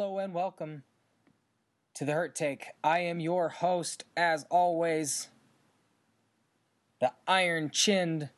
Hello 0.00 0.18
and 0.18 0.32
welcome 0.32 0.84
to 1.94 2.04
the 2.04 2.12
Hurt 2.12 2.36
Take. 2.36 2.68
I 2.84 3.00
am 3.00 3.18
your 3.18 3.48
host, 3.48 4.04
as 4.16 4.46
always, 4.48 5.26
the 7.00 7.10
iron 7.26 7.70
chinned 7.70 8.30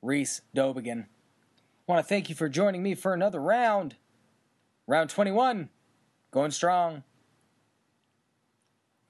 Reese 0.00 0.40
Dobigan. 0.56 1.02
I 1.02 1.92
want 1.92 2.02
to 2.02 2.08
thank 2.08 2.30
you 2.30 2.34
for 2.34 2.48
joining 2.48 2.82
me 2.82 2.94
for 2.94 3.12
another 3.12 3.38
round. 3.38 3.96
Round 4.86 5.10
21, 5.10 5.68
going 6.30 6.52
strong. 6.52 7.02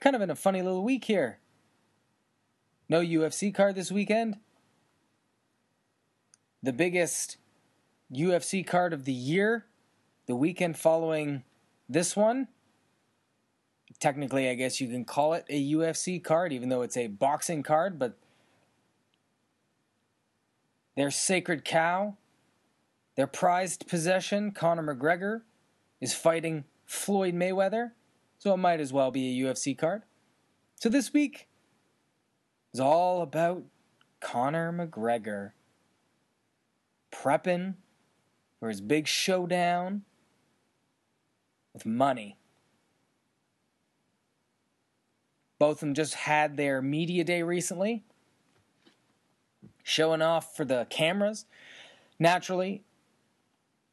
Kind 0.01 0.17
of 0.17 0.23
in 0.23 0.31
a 0.31 0.35
funny 0.35 0.63
little 0.63 0.83
week 0.83 1.05
here. 1.05 1.39
No 2.89 3.01
UFC 3.01 3.55
card 3.55 3.77
this 3.77 3.93
weekend. 3.93 4.39
The 6.61 6.73
biggest 6.73 7.37
UFC 8.13 8.67
card 8.67 8.93
of 8.93 9.05
the 9.05 9.13
year, 9.13 9.67
the 10.27 10.37
weekend 10.37 10.77
following 10.77 11.43
this 11.89 12.17
one. 12.17 12.49
Technically, 14.01 14.49
I 14.49 14.55
guess 14.55 14.81
you 14.81 14.89
can 14.89 15.05
call 15.05 15.33
it 15.35 15.45
a 15.49 15.73
UFC 15.73 16.23
card, 16.23 16.53
even 16.53 16.69
though 16.69 16.83
it's 16.83 16.97
a 16.97 17.07
boxing 17.07 17.63
card, 17.63 17.99
but 17.99 18.19
their 20.97 21.11
sacred 21.11 21.65
cow, 21.65 22.17
their 23.17 23.27
prized 23.27 23.87
possession, 23.87 24.51
Conor 24.51 24.95
McGregor, 24.95 25.43
is 26.01 26.15
fighting 26.15 26.65
Floyd 26.85 27.35
Mayweather, 27.35 27.93
so 28.39 28.53
it 28.53 28.59
might 28.59 28.81
as 28.81 28.93
well 28.93 29.11
be 29.11 29.41
a 29.41 29.45
UFC 29.45 29.77
card. 29.77 30.03
So 30.75 30.89
this 30.89 31.13
week 31.13 31.49
is 32.75 32.81
all 32.81 33.23
about 33.23 33.63
Conor 34.21 34.73
McGregor 34.73 35.53
prepping 37.13 37.75
for 38.59 38.69
his 38.69 38.81
big 38.81 39.07
showdown 39.07 40.03
with 41.77 41.85
money. 41.85 42.39
Both 45.59 45.77
of 45.77 45.81
them 45.81 45.95
just 45.95 46.15
had 46.15 46.57
their 46.57 46.81
media 46.81 47.23
day 47.23 47.43
recently, 47.43 48.03
showing 49.83 50.23
off 50.23 50.57
for 50.57 50.65
the 50.65 50.87
cameras. 50.89 51.45
Naturally, 52.19 52.83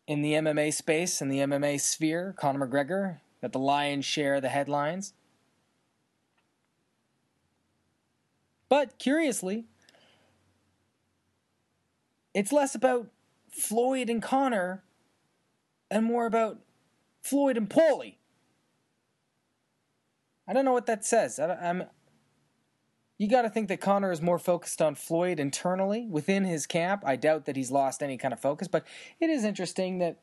in 0.08 0.22
the 0.22 0.31
MMA 0.31 0.73
space, 0.73 1.22
in 1.22 1.28
the 1.28 1.39
MMA 1.39 1.80
sphere, 1.81 2.34
Conor 2.38 2.66
McGregor 2.66 3.17
got 3.42 3.52
the 3.52 3.59
lion's 3.59 4.06
share 4.06 4.36
of 4.36 4.42
the 4.42 4.50
headlines. 4.50 5.14
But 8.70 8.98
curiously, 8.98 9.66
it's 12.34 12.54
less 12.54 12.76
about 12.76 13.08
Floyd 13.52 14.09
and 14.09 14.23
Conor 14.23 14.84
and 15.92 16.06
more 16.06 16.26
about 16.26 16.59
Floyd 17.23 17.55
and 17.55 17.69
Paulie. 17.69 18.16
I 20.45 20.52
don't 20.52 20.66
know 20.66 20.73
what 20.73 20.88
that 20.88 21.05
says. 21.05 21.39
I, 21.39 21.57
am 21.61 21.85
you 23.17 23.30
got 23.30 23.43
to 23.43 23.49
think 23.49 23.69
that 23.69 23.80
Conor 23.80 24.11
is 24.11 24.21
more 24.21 24.38
focused 24.38 24.81
on 24.81 24.95
Floyd 24.95 25.39
internally 25.39 26.05
within 26.05 26.43
his 26.43 26.67
camp. 26.67 27.02
I 27.05 27.15
doubt 27.15 27.45
that 27.45 27.55
he's 27.55 27.71
lost 27.71 28.03
any 28.03 28.17
kind 28.17 28.33
of 28.33 28.41
focus, 28.41 28.67
but 28.67 28.85
it 29.21 29.30
is 29.30 29.45
interesting 29.45 29.99
that 29.99 30.19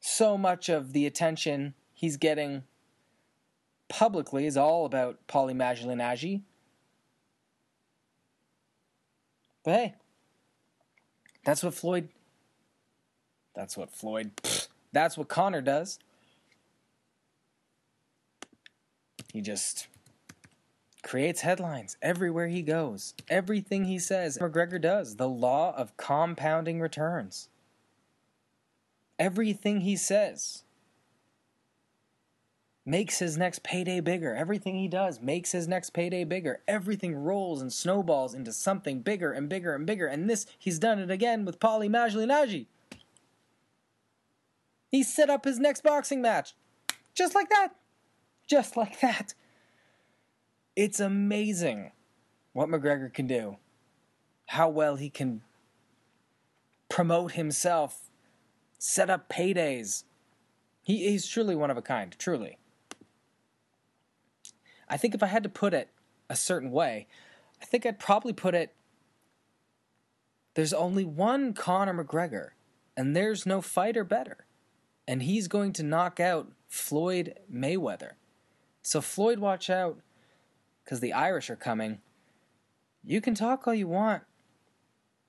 so 0.00 0.38
much 0.38 0.70
of 0.70 0.94
the 0.94 1.04
attention 1.04 1.74
he's 1.92 2.16
getting 2.16 2.62
publicly 3.88 4.46
is 4.46 4.56
all 4.56 4.86
about 4.86 5.18
Paulie 5.26 5.54
Malignaggi. 5.54 6.40
But 9.62 9.74
hey, 9.74 9.94
that's 11.44 11.62
what 11.62 11.74
Floyd. 11.74 12.08
That's 13.54 13.76
what 13.76 13.90
Floyd. 13.90 14.30
That's 14.98 15.16
what 15.16 15.28
Conor 15.28 15.60
does. 15.60 16.00
He 19.32 19.40
just 19.40 19.86
creates 21.04 21.42
headlines 21.42 21.96
everywhere 22.02 22.48
he 22.48 22.62
goes. 22.62 23.14
Everything 23.28 23.84
he 23.84 24.00
says, 24.00 24.38
McGregor 24.38 24.80
does. 24.80 25.14
The 25.14 25.28
law 25.28 25.72
of 25.76 25.96
compounding 25.96 26.80
returns. 26.80 27.48
Everything 29.20 29.82
he 29.82 29.94
says 29.94 30.64
makes 32.84 33.20
his 33.20 33.38
next 33.38 33.62
payday 33.62 34.00
bigger. 34.00 34.34
Everything 34.34 34.74
he 34.74 34.88
does 34.88 35.20
makes 35.20 35.52
his 35.52 35.68
next 35.68 35.90
payday 35.90 36.24
bigger. 36.24 36.60
Everything 36.66 37.14
rolls 37.14 37.62
and 37.62 37.72
snowballs 37.72 38.34
into 38.34 38.52
something 38.52 39.02
bigger 39.02 39.30
and 39.30 39.48
bigger 39.48 39.76
and 39.76 39.86
bigger. 39.86 40.08
And 40.08 40.28
this, 40.28 40.44
he's 40.58 40.80
done 40.80 40.98
it 40.98 41.08
again 41.08 41.44
with 41.44 41.60
Paulie 41.60 41.88
Malignaggi. 41.88 42.66
He 44.90 45.02
set 45.02 45.30
up 45.30 45.44
his 45.44 45.58
next 45.58 45.82
boxing 45.82 46.22
match. 46.22 46.54
Just 47.14 47.34
like 47.34 47.48
that. 47.50 47.68
Just 48.46 48.76
like 48.76 49.00
that. 49.00 49.34
It's 50.74 51.00
amazing 51.00 51.92
what 52.52 52.68
McGregor 52.68 53.12
can 53.12 53.26
do. 53.26 53.56
How 54.46 54.68
well 54.68 54.96
he 54.96 55.10
can 55.10 55.42
promote 56.88 57.32
himself, 57.32 58.08
set 58.78 59.10
up 59.10 59.28
paydays. 59.28 60.04
He, 60.82 61.08
he's 61.08 61.26
truly 61.26 61.54
one 61.54 61.70
of 61.70 61.76
a 61.76 61.82
kind, 61.82 62.16
truly. 62.18 62.58
I 64.88 64.96
think 64.96 65.14
if 65.14 65.22
I 65.22 65.26
had 65.26 65.42
to 65.42 65.48
put 65.50 65.74
it 65.74 65.90
a 66.30 66.36
certain 66.36 66.70
way, 66.70 67.06
I 67.60 67.66
think 67.66 67.84
I'd 67.84 67.98
probably 67.98 68.32
put 68.32 68.54
it 68.54 68.74
there's 70.58 70.72
only 70.72 71.04
one 71.04 71.52
Conor 71.52 72.02
McGregor, 72.02 72.48
and 72.96 73.14
there's 73.14 73.46
no 73.46 73.60
fighter 73.60 74.02
better. 74.02 74.38
And 75.08 75.22
he's 75.22 75.48
going 75.48 75.72
to 75.72 75.82
knock 75.82 76.20
out 76.20 76.52
Floyd 76.68 77.38
Mayweather. 77.50 78.10
So, 78.82 79.00
Floyd, 79.00 79.38
watch 79.38 79.70
out 79.70 80.00
because 80.84 81.00
the 81.00 81.14
Irish 81.14 81.48
are 81.48 81.56
coming. 81.56 82.00
You 83.02 83.22
can 83.22 83.34
talk 83.34 83.66
all 83.66 83.72
you 83.72 83.88
want, 83.88 84.24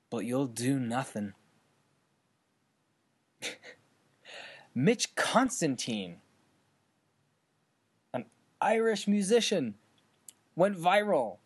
but 0.10 0.26
you'll 0.26 0.48
do 0.48 0.78
nothing. 0.78 1.32
Mitch 4.76 5.16
Constantine, 5.16 6.18
an 8.14 8.26
Irish 8.60 9.08
musician, 9.08 9.76
went 10.58 10.78
viral. 10.78 11.38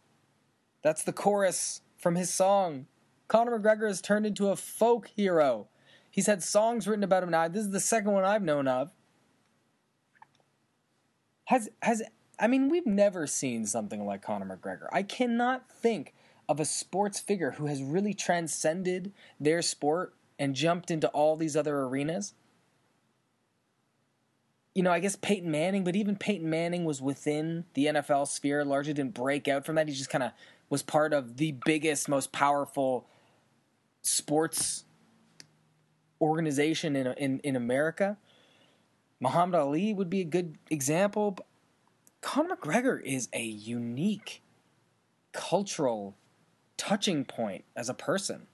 That's 0.82 1.04
the 1.04 1.14
chorus 1.14 1.82
from 1.98 2.16
his 2.16 2.34
song. 2.34 2.88
Conor 3.28 3.60
McGregor 3.60 3.88
has 3.88 4.02
turned 4.02 4.26
into 4.26 4.50
a 4.50 4.56
folk 4.56 5.12
hero. 5.16 5.68
He's 6.14 6.28
had 6.28 6.44
songs 6.44 6.88
written 6.88 7.04
about 7.04 7.24
him 7.24 7.32
now. 7.32 7.48
This 7.48 7.64
is 7.64 7.72
the 7.72 7.80
second 7.80 8.12
one 8.12 8.24
I've 8.24 8.44
known 8.44 8.68
of. 8.68 8.92
Has 11.46 11.70
has 11.82 12.04
I 12.40 12.46
mean, 12.46 12.70
we've 12.70 12.86
never 12.86 13.26
seen 13.26 13.66
something 13.66 14.06
like 14.06 14.22
Conor 14.22 14.46
McGregor. 14.46 14.86
I 14.94 15.02
cannot 15.02 15.72
think 15.72 16.14
of 16.48 16.60
a 16.60 16.66
sports 16.66 17.20
figure 17.20 17.52
who 17.52 17.66
has 17.66 17.82
really 17.82 18.14
transcended 18.14 19.12
their 19.40 19.64
sport 19.64 20.14
and 20.38 20.54
jumped 20.54 20.92
into 20.92 21.08
all 21.08 21.36
these 21.36 21.58
other 21.58 21.80
arenas. 21.80 22.36
You 24.76 24.84
know, 24.84 24.92
I 24.92 25.00
guess 25.00 25.16
Peyton 25.16 25.50
Manning, 25.50 25.84
but 25.84 25.96
even 25.96 26.16
Peyton 26.16 26.48
Manning 26.48 26.86
was 26.86 27.02
within 27.02 27.66
the 27.74 27.88
NFL 27.88 28.28
sphere, 28.28 28.64
largely 28.64 28.94
didn't 28.94 29.16
break 29.16 29.48
out 29.48 29.66
from 29.66 29.76
that. 29.76 29.88
He 29.88 29.96
just 29.96 30.12
kind 30.12 30.24
of 30.24 30.32
was 30.70 30.84
part 30.84 31.12
of 31.12 31.38
the 31.38 31.56
biggest, 31.66 32.08
most 32.08 32.32
powerful 32.32 33.08
sports 34.04 34.84
organization 36.24 36.96
in, 36.96 37.08
in, 37.08 37.40
in 37.40 37.56
America. 37.56 38.18
Muhammad 39.20 39.56
Ali 39.56 39.94
would 39.94 40.10
be 40.10 40.22
a 40.22 40.26
good 40.26 40.58
example. 40.70 41.38
Conor 42.22 42.56
McGregor 42.56 43.02
is 43.04 43.30
a 43.34 43.44
unique 43.44 44.42
cultural 45.34 46.16
touching 46.78 47.26
point 47.26 47.66
as 47.76 47.90
a 47.90 47.94
person. 47.94 48.48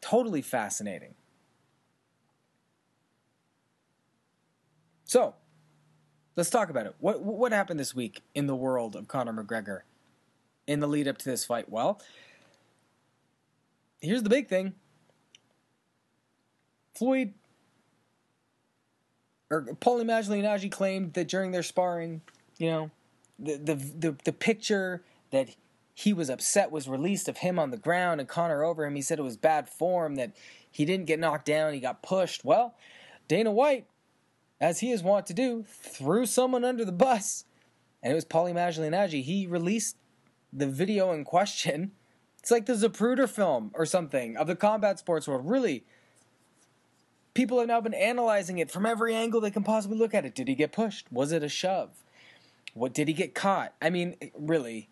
Totally 0.00 0.42
fascinating. 0.42 1.14
So, 5.04 5.34
let's 6.36 6.50
talk 6.50 6.70
about 6.70 6.86
it. 6.86 6.94
What 6.98 7.22
what 7.22 7.52
happened 7.52 7.78
this 7.78 7.94
week 7.94 8.22
in 8.34 8.46
the 8.46 8.56
world 8.56 8.96
of 8.96 9.08
Conor 9.08 9.32
McGregor 9.32 9.80
in 10.66 10.80
the 10.80 10.86
lead 10.86 11.08
up 11.08 11.18
to 11.18 11.24
this 11.24 11.44
fight? 11.44 11.68
Well, 11.68 12.00
here's 14.00 14.22
the 14.22 14.28
big 14.28 14.48
thing. 14.48 14.74
Floyd 16.94 17.34
or 19.50 19.62
Paulie 19.62 20.04
Malignaggi 20.04 20.70
claimed 20.70 21.14
that 21.14 21.28
during 21.28 21.52
their 21.52 21.62
sparring, 21.62 22.22
you 22.58 22.70
know, 22.70 22.90
the, 23.38 23.56
the 23.56 23.74
the 23.74 24.16
the 24.24 24.32
picture 24.32 25.02
that 25.30 25.54
he 25.94 26.12
was 26.12 26.28
upset 26.28 26.70
was 26.70 26.88
released 26.88 27.28
of 27.28 27.38
him 27.38 27.58
on 27.58 27.70
the 27.70 27.76
ground 27.76 28.20
and 28.20 28.28
Conor 28.28 28.64
over 28.64 28.84
him. 28.84 28.96
He 28.96 29.02
said 29.02 29.18
it 29.18 29.22
was 29.22 29.36
bad 29.36 29.68
form 29.68 30.16
that 30.16 30.32
he 30.70 30.84
didn't 30.84 31.06
get 31.06 31.20
knocked 31.20 31.46
down, 31.46 31.72
he 31.72 31.80
got 31.80 32.02
pushed. 32.02 32.44
Well, 32.44 32.74
Dana 33.28 33.52
White, 33.52 33.86
as 34.60 34.80
he 34.80 34.90
is 34.90 35.02
wont 35.02 35.26
to 35.26 35.34
do, 35.34 35.64
threw 35.68 36.26
someone 36.26 36.64
under 36.64 36.84
the 36.84 36.92
bus, 36.92 37.44
and 38.02 38.12
it 38.12 38.14
was 38.14 38.24
Paulie 38.24 38.52
Malignaggi. 38.52 39.22
He 39.22 39.46
released 39.46 39.96
the 40.52 40.66
video 40.66 41.12
in 41.12 41.24
question. 41.24 41.92
It's 42.38 42.50
like 42.50 42.66
the 42.66 42.74
Zapruder 42.74 43.28
film 43.28 43.70
or 43.74 43.86
something 43.86 44.36
of 44.36 44.46
the 44.48 44.56
combat 44.56 44.98
sports 44.98 45.28
world. 45.28 45.48
Really, 45.48 45.84
people 47.34 47.58
have 47.58 47.68
now 47.68 47.80
been 47.80 47.94
analyzing 47.94 48.58
it 48.58 48.70
from 48.70 48.86
every 48.86 49.14
angle 49.14 49.40
they 49.40 49.50
can 49.50 49.64
possibly 49.64 49.98
look 49.98 50.14
at 50.14 50.24
it. 50.24 50.34
Did 50.34 50.48
he 50.48 50.54
get 50.54 50.72
pushed? 50.72 51.10
Was 51.12 51.32
it 51.32 51.42
a 51.42 51.48
shove? 51.48 51.90
What 52.72 52.94
did 52.94 53.08
he 53.08 53.14
get 53.14 53.34
caught? 53.34 53.74
I 53.82 53.90
mean, 53.90 54.16
really, 54.36 54.88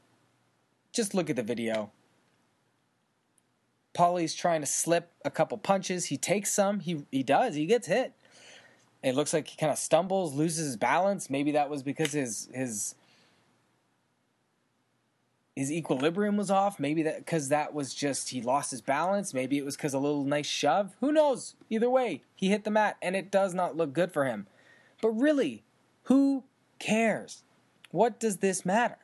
just 0.92 1.14
look 1.14 1.30
at 1.30 1.36
the 1.36 1.42
video. 1.42 1.90
Paulie's 3.94 4.34
trying 4.34 4.60
to 4.60 4.66
slip 4.66 5.10
a 5.24 5.30
couple 5.30 5.58
punches. 5.58 6.06
He 6.06 6.16
takes 6.16 6.52
some. 6.52 6.80
He 6.80 7.04
he 7.10 7.22
does. 7.22 7.54
He 7.54 7.66
gets 7.66 7.86
hit. 7.86 8.12
It 9.02 9.14
looks 9.14 9.32
like 9.32 9.48
he 9.48 9.56
kind 9.56 9.72
of 9.72 9.78
stumbles, 9.78 10.32
loses 10.32 10.66
his 10.66 10.76
balance. 10.76 11.28
Maybe 11.28 11.52
that 11.52 11.68
was 11.68 11.82
because 11.82 12.12
his 12.12 12.48
his 12.54 12.94
his 15.54 15.70
equilibrium 15.70 16.36
was 16.36 16.50
off. 16.50 16.80
Maybe 16.80 17.02
that 17.02 17.18
because 17.18 17.48
that 17.48 17.74
was 17.74 17.94
just 17.94 18.30
he 18.30 18.40
lost 18.40 18.70
his 18.70 18.80
balance. 18.80 19.34
Maybe 19.34 19.58
it 19.58 19.64
was 19.64 19.76
because 19.76 19.94
a 19.94 19.98
little 19.98 20.24
nice 20.24 20.46
shove. 20.46 20.96
Who 21.00 21.12
knows? 21.12 21.54
Either 21.68 21.90
way, 21.90 22.22
he 22.34 22.48
hit 22.48 22.64
the 22.64 22.70
mat, 22.70 22.96
and 23.02 23.14
it 23.14 23.30
does 23.30 23.54
not 23.54 23.76
look 23.76 23.92
good 23.92 24.12
for 24.12 24.24
him. 24.24 24.46
But 25.00 25.10
really, 25.10 25.62
who 26.04 26.44
cares? 26.78 27.42
What 27.90 28.18
does 28.18 28.38
this 28.38 28.64
matter? 28.64 28.98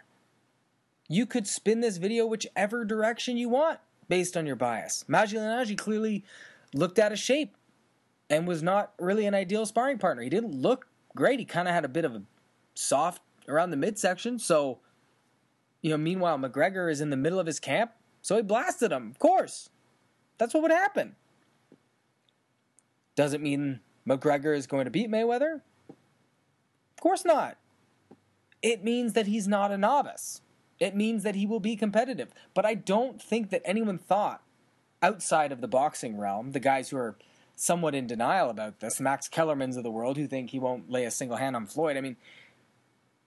You 1.09 1.27
could 1.27 1.47
spin 1.47 1.81
this 1.81 1.97
video 1.99 2.27
whichever 2.27 2.85
direction 2.85 3.37
you 3.37 3.49
want 3.49 3.81
based 4.09 4.37
on 4.37 4.47
your 4.47 4.57
bias. 4.57 5.05
Magi 5.09 5.75
clearly 5.75 6.25
looked 6.75 6.99
out 6.99 7.13
of 7.13 7.19
shape 7.19 7.55
and 8.31 8.47
was 8.47 8.63
not 8.63 8.93
really 8.99 9.27
an 9.27 9.35
ideal 9.35 9.67
sparring 9.67 9.99
partner. 9.99 10.23
He 10.23 10.29
didn't 10.29 10.55
look 10.55 10.87
great. 11.15 11.39
He 11.39 11.45
kind 11.45 11.69
of 11.69 11.75
had 11.75 11.85
a 11.85 11.89
bit 11.89 12.05
of 12.05 12.15
a 12.15 12.23
soft 12.75 13.23
around 13.49 13.71
the 13.71 13.77
midsection. 13.77 14.39
So, 14.39 14.79
you 15.83 15.91
know, 15.91 15.97
meanwhile, 15.97 16.39
McGregor 16.39 16.91
is 16.91 17.01
in 17.01 17.11
the 17.11 17.17
middle 17.17 17.39
of 17.39 17.47
his 17.47 17.61
camp. 17.61 17.93
So 18.23 18.37
he 18.37 18.43
blasted 18.43 18.93
him, 18.93 19.11
of 19.11 19.19
course. 19.19 19.71
That's 20.39 20.55
what 20.55 20.63
would 20.63 20.73
happen. 20.73 21.17
Does 23.15 23.33
it 23.33 23.41
mean 23.41 23.81
McGregor 24.07 24.57
is 24.57 24.67
going 24.67 24.85
to 24.85 24.91
beat 24.91 25.11
Mayweather? 25.11 25.61
Of 25.89 27.01
course 27.01 27.25
not. 27.25 27.57
It 28.63 28.85
means 28.85 29.13
that 29.13 29.27
he's 29.27 29.47
not 29.47 29.71
a 29.71 29.79
novice. 29.79 30.41
It 30.81 30.95
means 30.95 31.23
that 31.23 31.35
he 31.35 31.47
will 31.47 31.61
be 31.61 31.77
competitive. 31.77 32.33
But 32.55 32.65
I 32.65 32.75
don't 32.75 33.21
think 33.21 33.51
that 33.51 33.63
anyone 33.65 33.99
thought 33.99 34.43
outside 35.03 35.53
of 35.53 35.61
the 35.61 35.69
boxing 35.69 36.19
realm, 36.19 36.53
the 36.53 36.61
guys 36.61 36.91
who 36.91 36.97
are 36.97 37.17
somewhat 37.57 37.95
in 37.95 38.07
denial 38.07 38.51
about 38.51 38.81
this, 38.81 39.01
Max 39.01 39.29
Kellermans 39.29 39.77
of 39.77 39.83
the 39.83 39.91
world, 39.91 40.17
who 40.17 40.27
think 40.27 40.51
he 40.51 40.59
won't 40.59 40.91
lay 40.91 41.05
a 41.05 41.11
single 41.11 41.37
hand 41.37 41.57
on 41.57 41.67
Floyd. 41.67 41.97
I 41.97 42.01
mean, 42.01 42.17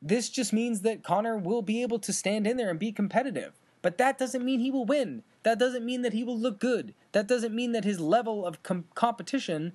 this 0.02 0.30
just 0.30 0.52
means 0.52 0.82
that 0.82 1.04
Conor 1.04 1.38
will 1.38 1.62
be 1.62 1.82
able 1.82 2.00
to 2.00 2.12
stand 2.12 2.48
in 2.48 2.58
there 2.58 2.70
and 2.70 2.80
be 2.80 2.92
competitive. 2.92 3.60
But 3.82 3.98
that 3.98 4.18
doesn't 4.18 4.44
mean 4.44 4.60
he 4.60 4.72
will 4.72 4.86
win. 4.86 5.24
That 5.44 5.60
doesn't 5.60 5.86
mean 5.86 6.02
that 6.02 6.14
he 6.14 6.24
will 6.24 6.38
look 6.38 6.60
good. 6.60 6.94
That 7.12 7.28
doesn't 7.28 7.54
mean 7.54 7.72
that 7.72 7.84
his 7.84 8.00
level 8.00 8.46
of 8.46 8.62
com- 8.64 8.86
competition, 8.96 9.74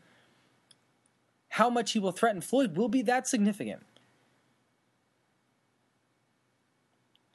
how 1.50 1.70
much 1.70 1.92
he 1.92 1.98
will 1.98 2.12
threaten 2.12 2.40
Floyd, 2.40 2.76
will 2.76 2.88
be 2.88 3.02
that 3.02 3.26
significant. 3.26 3.82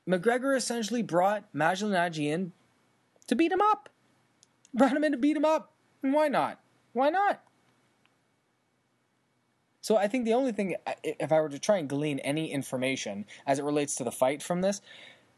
McGregor 0.08 0.56
essentially 0.56 1.02
brought 1.02 1.52
Malignaggi 1.54 2.26
in 2.26 2.52
to 3.28 3.36
beat 3.36 3.52
him 3.52 3.62
up. 3.62 3.90
Brought 4.74 4.96
him 4.96 5.04
in 5.04 5.12
to 5.12 5.18
beat 5.18 5.38
him 5.38 5.46
up. 5.46 5.72
Why 6.02 6.28
not? 6.28 6.60
Why 6.94 7.10
not? 7.10 7.42
So 9.82 9.98
I 9.98 10.08
think 10.08 10.26
the 10.26 10.34
only 10.34 10.52
thing, 10.52 10.76
if 11.04 11.32
I 11.32 11.42
were 11.42 11.50
to 11.50 11.60
try 11.60 11.78
and 11.78 11.90
glean 11.90 12.20
any 12.20 12.52
information 12.52 13.26
as 13.48 13.58
it 13.58 13.66
relates 13.66 13.96
to 13.96 14.04
the 14.04 14.12
fight 14.12 14.44
from 14.44 14.62
this, 14.62 14.82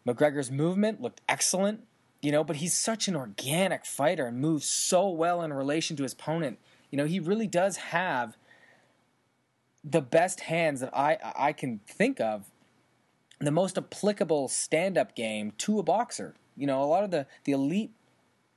McGregor's 0.06 0.51
movement 0.51 1.01
looked 1.01 1.22
excellent, 1.30 1.81
you 2.22 2.31
know, 2.31 2.44
but 2.44 2.57
he's 2.57 2.78
such 2.78 3.07
an 3.07 3.16
organic 3.16 3.86
fighter 3.86 4.25
and 4.28 4.40
moves 4.40 4.66
so 4.66 5.10
well 5.10 5.42
in 5.42 5.54
relation 5.54 5.95
to 5.95 6.04
his 6.04 6.13
opponent. 6.13 6.60
You 6.92 6.98
know, 6.98 7.06
he 7.06 7.19
really 7.19 7.48
does 7.48 7.78
have 7.78 8.38
the 9.84 10.01
best 10.01 10.42
hands 10.42 10.81
that 10.81 10.95
I 10.95 11.18
I 11.36 11.54
can 11.54 11.80
think 11.88 12.19
of, 12.19 12.51
the 13.40 13.51
most 13.51 13.78
applicable 13.78 14.48
stand-up 14.48 15.16
game 15.16 15.51
to 15.60 15.80
a 15.80 15.84
boxer. 15.84 16.36
You 16.56 16.68
know, 16.68 16.84
a 16.84 16.86
lot 16.86 17.04
of 17.04 17.12
the 17.12 17.28
the 17.45 17.54
elite 17.54 17.92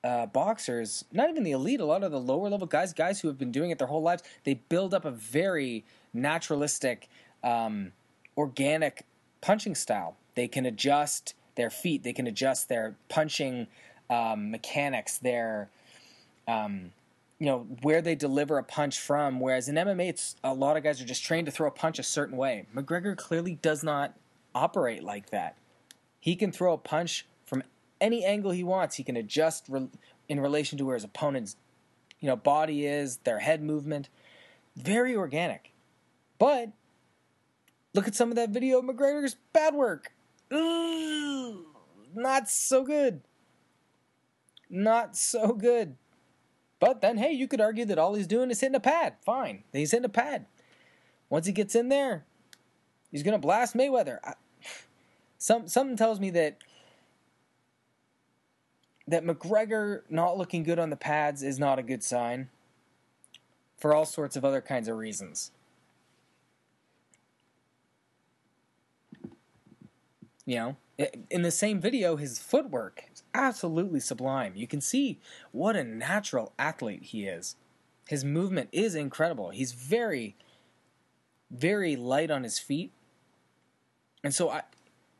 uh, 0.06 0.24
boxers, 0.26 1.04
not 1.10 1.28
even 1.28 1.42
the 1.42 1.50
elite, 1.50 1.80
a 1.80 1.84
lot 1.84 2.04
of 2.04 2.12
the 2.12 2.20
lower 2.20 2.48
level 2.48 2.66
guys, 2.66 2.92
guys 2.92 3.20
who 3.20 3.26
have 3.26 3.36
been 3.36 3.50
doing 3.50 3.70
it 3.70 3.78
their 3.78 3.88
whole 3.88 4.02
lives, 4.02 4.22
they 4.44 4.54
build 4.54 4.94
up 4.94 5.04
a 5.04 5.10
very 5.10 5.84
naturalistic, 6.14 7.08
um, 7.42 7.90
organic 8.36 9.04
punching 9.40 9.74
style. 9.74 10.16
They 10.36 10.46
can 10.46 10.64
adjust 10.64 11.34
their 11.56 11.70
feet, 11.70 12.04
they 12.04 12.12
can 12.12 12.28
adjust 12.28 12.68
their 12.68 12.94
punching 13.08 13.66
um, 14.08 14.52
mechanics, 14.52 15.18
their 15.18 15.70
um, 16.46 16.92
you 17.40 17.46
know 17.46 17.66
where 17.82 18.00
they 18.00 18.14
deliver 18.14 18.58
a 18.58 18.62
punch 18.62 19.00
from. 19.00 19.40
Whereas 19.40 19.68
in 19.68 19.74
MMA, 19.74 20.08
it's 20.08 20.36
a 20.44 20.54
lot 20.54 20.76
of 20.76 20.84
guys 20.84 21.00
are 21.00 21.04
just 21.04 21.24
trained 21.24 21.46
to 21.46 21.52
throw 21.52 21.66
a 21.66 21.72
punch 21.72 21.98
a 21.98 22.04
certain 22.04 22.36
way. 22.36 22.66
McGregor 22.72 23.16
clearly 23.16 23.56
does 23.60 23.82
not 23.82 24.14
operate 24.54 25.02
like 25.02 25.30
that. 25.30 25.56
He 26.20 26.36
can 26.36 26.52
throw 26.52 26.74
a 26.74 26.78
punch 26.78 27.26
any 28.00 28.24
angle 28.24 28.50
he 28.50 28.64
wants. 28.64 28.96
He 28.96 29.04
can 29.04 29.16
adjust 29.16 29.66
re- 29.68 29.88
in 30.28 30.40
relation 30.40 30.78
to 30.78 30.84
where 30.84 30.94
his 30.94 31.04
opponent's 31.04 31.56
you 32.20 32.28
know 32.28 32.36
body 32.36 32.86
is, 32.86 33.18
their 33.18 33.38
head 33.38 33.62
movement. 33.62 34.08
Very 34.76 35.16
organic. 35.16 35.72
But 36.38 36.72
look 37.94 38.06
at 38.06 38.14
some 38.14 38.30
of 38.30 38.36
that 38.36 38.50
video 38.50 38.78
of 38.78 38.84
McGregor's 38.84 39.36
bad 39.52 39.74
work. 39.74 40.12
Not 40.50 42.48
so 42.48 42.82
good. 42.84 43.22
Not 44.68 45.16
so 45.16 45.52
good. 45.52 45.96
But 46.78 47.00
then, 47.00 47.16
hey, 47.18 47.32
you 47.32 47.48
could 47.48 47.60
argue 47.60 47.84
that 47.86 47.98
all 47.98 48.14
he's 48.14 48.26
doing 48.26 48.50
is 48.50 48.60
hitting 48.60 48.74
a 48.74 48.80
pad. 48.80 49.14
Fine. 49.24 49.64
He's 49.72 49.92
hitting 49.92 50.04
a 50.04 50.10
pad. 50.10 50.46
Once 51.30 51.46
he 51.46 51.52
gets 51.52 51.74
in 51.74 51.88
there, 51.88 52.24
he's 53.10 53.22
going 53.22 53.32
to 53.32 53.38
blast 53.38 53.74
Mayweather. 53.74 54.18
I, 54.22 54.34
some 55.38 55.68
something 55.68 55.96
tells 55.96 56.20
me 56.20 56.30
that 56.30 56.58
that 59.08 59.24
McGregor 59.24 60.02
not 60.08 60.36
looking 60.36 60.62
good 60.62 60.78
on 60.78 60.90
the 60.90 60.96
pads 60.96 61.42
is 61.42 61.58
not 61.58 61.78
a 61.78 61.82
good 61.82 62.02
sign 62.02 62.48
for 63.76 63.94
all 63.94 64.04
sorts 64.04 64.36
of 64.36 64.44
other 64.44 64.60
kinds 64.60 64.88
of 64.88 64.96
reasons. 64.96 65.52
You 70.44 70.56
know, 70.56 70.76
in 71.30 71.42
the 71.42 71.50
same 71.50 71.80
video, 71.80 72.16
his 72.16 72.38
footwork 72.38 73.04
is 73.12 73.22
absolutely 73.34 74.00
sublime. 74.00 74.52
You 74.54 74.66
can 74.66 74.80
see 74.80 75.18
what 75.52 75.76
a 75.76 75.84
natural 75.84 76.52
athlete 76.58 77.02
he 77.04 77.26
is. 77.26 77.56
His 78.08 78.24
movement 78.24 78.68
is 78.70 78.94
incredible. 78.94 79.50
He's 79.50 79.72
very, 79.72 80.36
very 81.50 81.96
light 81.96 82.30
on 82.30 82.44
his 82.44 82.58
feet. 82.60 82.92
And 84.22 84.32
so 84.32 84.50
I, 84.50 84.62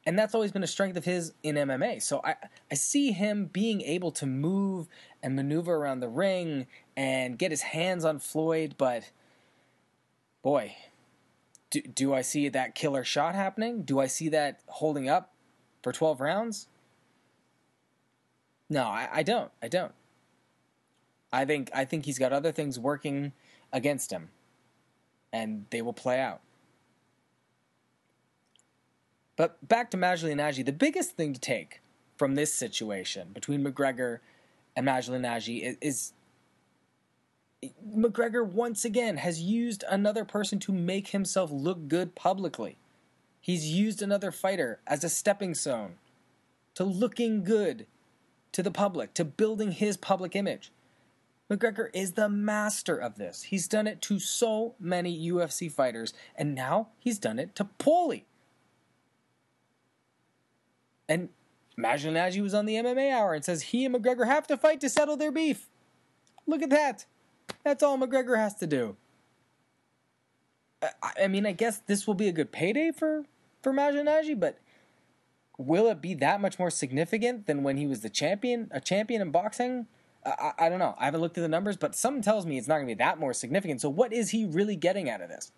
and 0.06 0.16
that's 0.16 0.34
always 0.34 0.52
been 0.52 0.62
a 0.62 0.68
strength 0.68 0.96
of 0.96 1.04
his 1.04 1.34
in 1.42 1.56
MMA. 1.56 2.00
So 2.00 2.20
I 2.24 2.36
I 2.70 2.74
see 2.74 3.10
him 3.10 3.46
being 3.46 3.82
able 3.82 4.12
to 4.12 4.26
move 4.26 4.86
and 5.22 5.34
maneuver 5.34 5.74
around 5.74 6.00
the 6.00 6.08
ring 6.08 6.68
and 6.96 7.36
get 7.36 7.50
his 7.50 7.62
hands 7.62 8.04
on 8.04 8.20
Floyd, 8.20 8.76
but 8.78 9.10
boy, 10.42 10.76
do, 11.70 11.82
do 11.82 12.14
I 12.14 12.22
see 12.22 12.48
that 12.48 12.76
killer 12.76 13.02
shot 13.02 13.34
happening? 13.34 13.82
Do 13.82 13.98
I 13.98 14.06
see 14.06 14.28
that 14.28 14.60
holding 14.66 15.08
up 15.08 15.32
for 15.82 15.92
12 15.92 16.20
rounds? 16.20 16.68
No, 18.70 18.84
I, 18.84 19.08
I 19.12 19.22
don't. 19.24 19.50
I 19.60 19.68
don't. 19.68 19.92
I 21.32 21.44
think 21.44 21.70
I 21.74 21.84
think 21.84 22.04
he's 22.04 22.18
got 22.18 22.32
other 22.32 22.52
things 22.52 22.78
working 22.78 23.32
against 23.72 24.12
him, 24.12 24.30
and 25.32 25.66
they 25.70 25.82
will 25.82 25.92
play 25.92 26.20
out. 26.20 26.40
But 29.36 29.66
back 29.66 29.90
to 29.90 29.96
Malignaggi, 29.96 30.64
the 30.64 30.72
biggest 30.72 31.12
thing 31.12 31.32
to 31.34 31.40
take 31.40 31.80
from 32.16 32.34
this 32.34 32.54
situation 32.54 33.28
between 33.34 33.62
McGregor 33.64 34.20
and 34.74 34.86
Malignaggi 34.86 35.62
is, 35.62 35.76
is 35.80 36.12
McGregor 37.86 38.46
once 38.46 38.84
again 38.84 39.18
has 39.18 39.40
used 39.40 39.84
another 39.88 40.24
person 40.24 40.58
to 40.60 40.72
make 40.72 41.08
himself 41.08 41.50
look 41.52 41.88
good 41.88 42.14
publicly. 42.14 42.78
He's 43.40 43.66
used 43.70 44.02
another 44.02 44.32
fighter 44.32 44.80
as 44.86 45.04
a 45.04 45.08
stepping 45.08 45.54
stone 45.54 45.94
to 46.74 46.84
looking 46.84 47.44
good 47.44 47.86
to 48.52 48.62
the 48.62 48.70
public, 48.70 49.14
to 49.14 49.24
building 49.24 49.72
his 49.72 49.96
public 49.96 50.34
image. 50.34 50.72
McGregor 51.50 51.88
is 51.92 52.12
the 52.12 52.28
master 52.28 52.96
of 52.96 53.16
this. 53.16 53.44
He's 53.44 53.68
done 53.68 53.86
it 53.86 54.00
to 54.02 54.18
so 54.18 54.74
many 54.80 55.30
UFC 55.30 55.70
fighters, 55.70 56.12
and 56.34 56.54
now 56.54 56.88
he's 56.98 57.18
done 57.18 57.38
it 57.38 57.54
to 57.56 57.68
Paulie. 57.78 58.24
And 61.08 61.28
Malignaggi 61.78 62.42
was 62.42 62.54
on 62.54 62.66
the 62.66 62.74
MMA 62.74 63.12
Hour 63.12 63.34
and 63.34 63.44
says 63.44 63.62
he 63.62 63.84
and 63.84 63.94
McGregor 63.94 64.26
have 64.26 64.46
to 64.48 64.56
fight 64.56 64.80
to 64.80 64.88
settle 64.88 65.16
their 65.16 65.32
beef. 65.32 65.68
Look 66.46 66.62
at 66.62 66.70
that. 66.70 67.06
That's 67.64 67.82
all 67.82 67.98
McGregor 67.98 68.36
has 68.36 68.54
to 68.56 68.66
do. 68.66 68.96
I, 70.82 71.12
I 71.24 71.28
mean, 71.28 71.46
I 71.46 71.52
guess 71.52 71.78
this 71.78 72.06
will 72.06 72.14
be 72.14 72.28
a 72.28 72.32
good 72.32 72.52
payday 72.52 72.92
for 72.92 73.24
for 73.62 73.72
Malignaggi, 73.72 74.38
but 74.38 74.58
will 75.58 75.88
it 75.88 76.00
be 76.00 76.14
that 76.14 76.40
much 76.40 76.58
more 76.58 76.70
significant 76.70 77.46
than 77.46 77.62
when 77.62 77.76
he 77.76 77.86
was 77.86 78.00
the 78.00 78.10
champion, 78.10 78.68
a 78.70 78.80
champion 78.80 79.22
in 79.22 79.30
boxing, 79.30 79.86
I, 80.24 80.52
I 80.58 80.68
don't 80.68 80.78
know. 80.78 80.94
I 80.98 81.06
haven't 81.06 81.20
looked 81.20 81.38
at 81.38 81.42
the 81.42 81.48
numbers, 81.48 81.76
but 81.76 81.94
something 81.94 82.22
tells 82.22 82.46
me 82.46 82.58
it's 82.58 82.68
not 82.68 82.76
going 82.76 82.86
to 82.86 82.94
be 82.94 82.98
that 82.98 83.18
more 83.18 83.32
significant. 83.32 83.80
So 83.80 83.88
what 83.88 84.12
is 84.12 84.30
he 84.30 84.44
really 84.44 84.76
getting 84.76 85.08
out 85.08 85.20
of 85.20 85.28
this? 85.28 85.52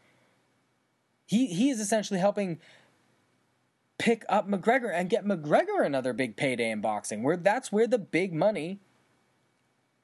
He 1.26 1.46
he 1.46 1.70
is 1.70 1.80
essentially 1.80 2.20
helping 2.20 2.58
pick 3.98 4.24
up 4.28 4.48
McGregor 4.48 4.92
and 4.92 5.10
get 5.10 5.24
McGregor 5.24 5.84
another 5.84 6.12
big 6.12 6.36
payday 6.36 6.70
in 6.70 6.80
boxing, 6.80 7.22
where 7.22 7.36
that's 7.36 7.70
where 7.70 7.86
the 7.86 7.98
big 7.98 8.32
money 8.32 8.78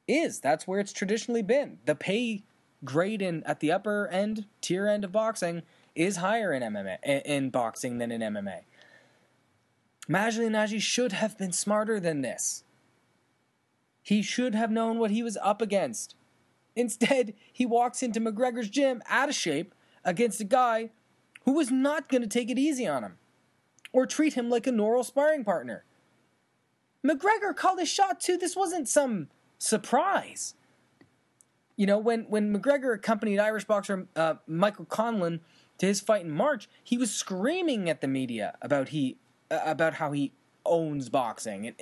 is. 0.06 0.40
That's 0.40 0.66
where 0.66 0.80
it's 0.80 0.92
traditionally 0.92 1.42
been. 1.42 1.78
The 1.86 1.94
pay 1.94 2.44
grade 2.84 3.22
in 3.22 3.42
at 3.44 3.60
the 3.60 3.72
upper 3.72 4.08
end, 4.08 4.46
tier 4.60 4.86
end 4.86 5.04
of 5.04 5.12
boxing 5.12 5.62
is 5.94 6.16
higher 6.16 6.52
in 6.52 6.62
MMA 6.62 6.98
in 7.24 7.50
boxing 7.50 7.98
than 7.98 8.10
in 8.10 8.20
MMA. 8.20 8.60
Malignaggi 10.08 10.80
should 10.80 11.12
have 11.12 11.38
been 11.38 11.52
smarter 11.52 11.98
than 11.98 12.20
this. 12.20 12.64
He 14.02 14.20
should 14.20 14.54
have 14.54 14.70
known 14.70 14.98
what 14.98 15.12
he 15.12 15.22
was 15.22 15.38
up 15.40 15.62
against. 15.62 16.14
Instead, 16.76 17.32
he 17.50 17.64
walks 17.64 18.02
into 18.02 18.20
McGregor's 18.20 18.68
gym 18.68 19.02
out 19.08 19.30
of 19.30 19.34
shape 19.34 19.74
against 20.04 20.40
a 20.40 20.44
guy 20.44 20.90
who 21.44 21.52
was 21.52 21.70
not 21.70 22.08
going 22.08 22.20
to 22.20 22.28
take 22.28 22.50
it 22.50 22.58
easy 22.58 22.86
on 22.86 23.02
him 23.02 23.16
or 23.94 24.06
treat 24.06 24.34
him 24.34 24.50
like 24.50 24.66
a 24.66 24.72
normal 24.72 25.04
sparring 25.04 25.44
partner. 25.44 25.84
McGregor 27.06 27.54
called 27.54 27.78
his 27.78 27.88
shot 27.88 28.18
too. 28.18 28.36
This 28.36 28.56
wasn't 28.56 28.88
some 28.88 29.28
surprise. 29.56 30.54
You 31.76 31.86
know, 31.86 31.98
when, 31.98 32.22
when 32.22 32.52
McGregor 32.52 32.92
accompanied 32.94 33.38
Irish 33.38 33.64
boxer 33.64 34.08
uh, 34.16 34.34
Michael 34.48 34.84
Conlan 34.86 35.40
to 35.78 35.86
his 35.86 36.00
fight 36.00 36.22
in 36.22 36.32
March, 36.32 36.68
he 36.82 36.98
was 36.98 37.14
screaming 37.14 37.88
at 37.88 38.00
the 38.00 38.08
media 38.08 38.56
about 38.60 38.88
he 38.88 39.16
uh, 39.50 39.60
about 39.64 39.94
how 39.94 40.10
he 40.10 40.32
owns 40.66 41.08
boxing. 41.08 41.66
And, 41.66 41.76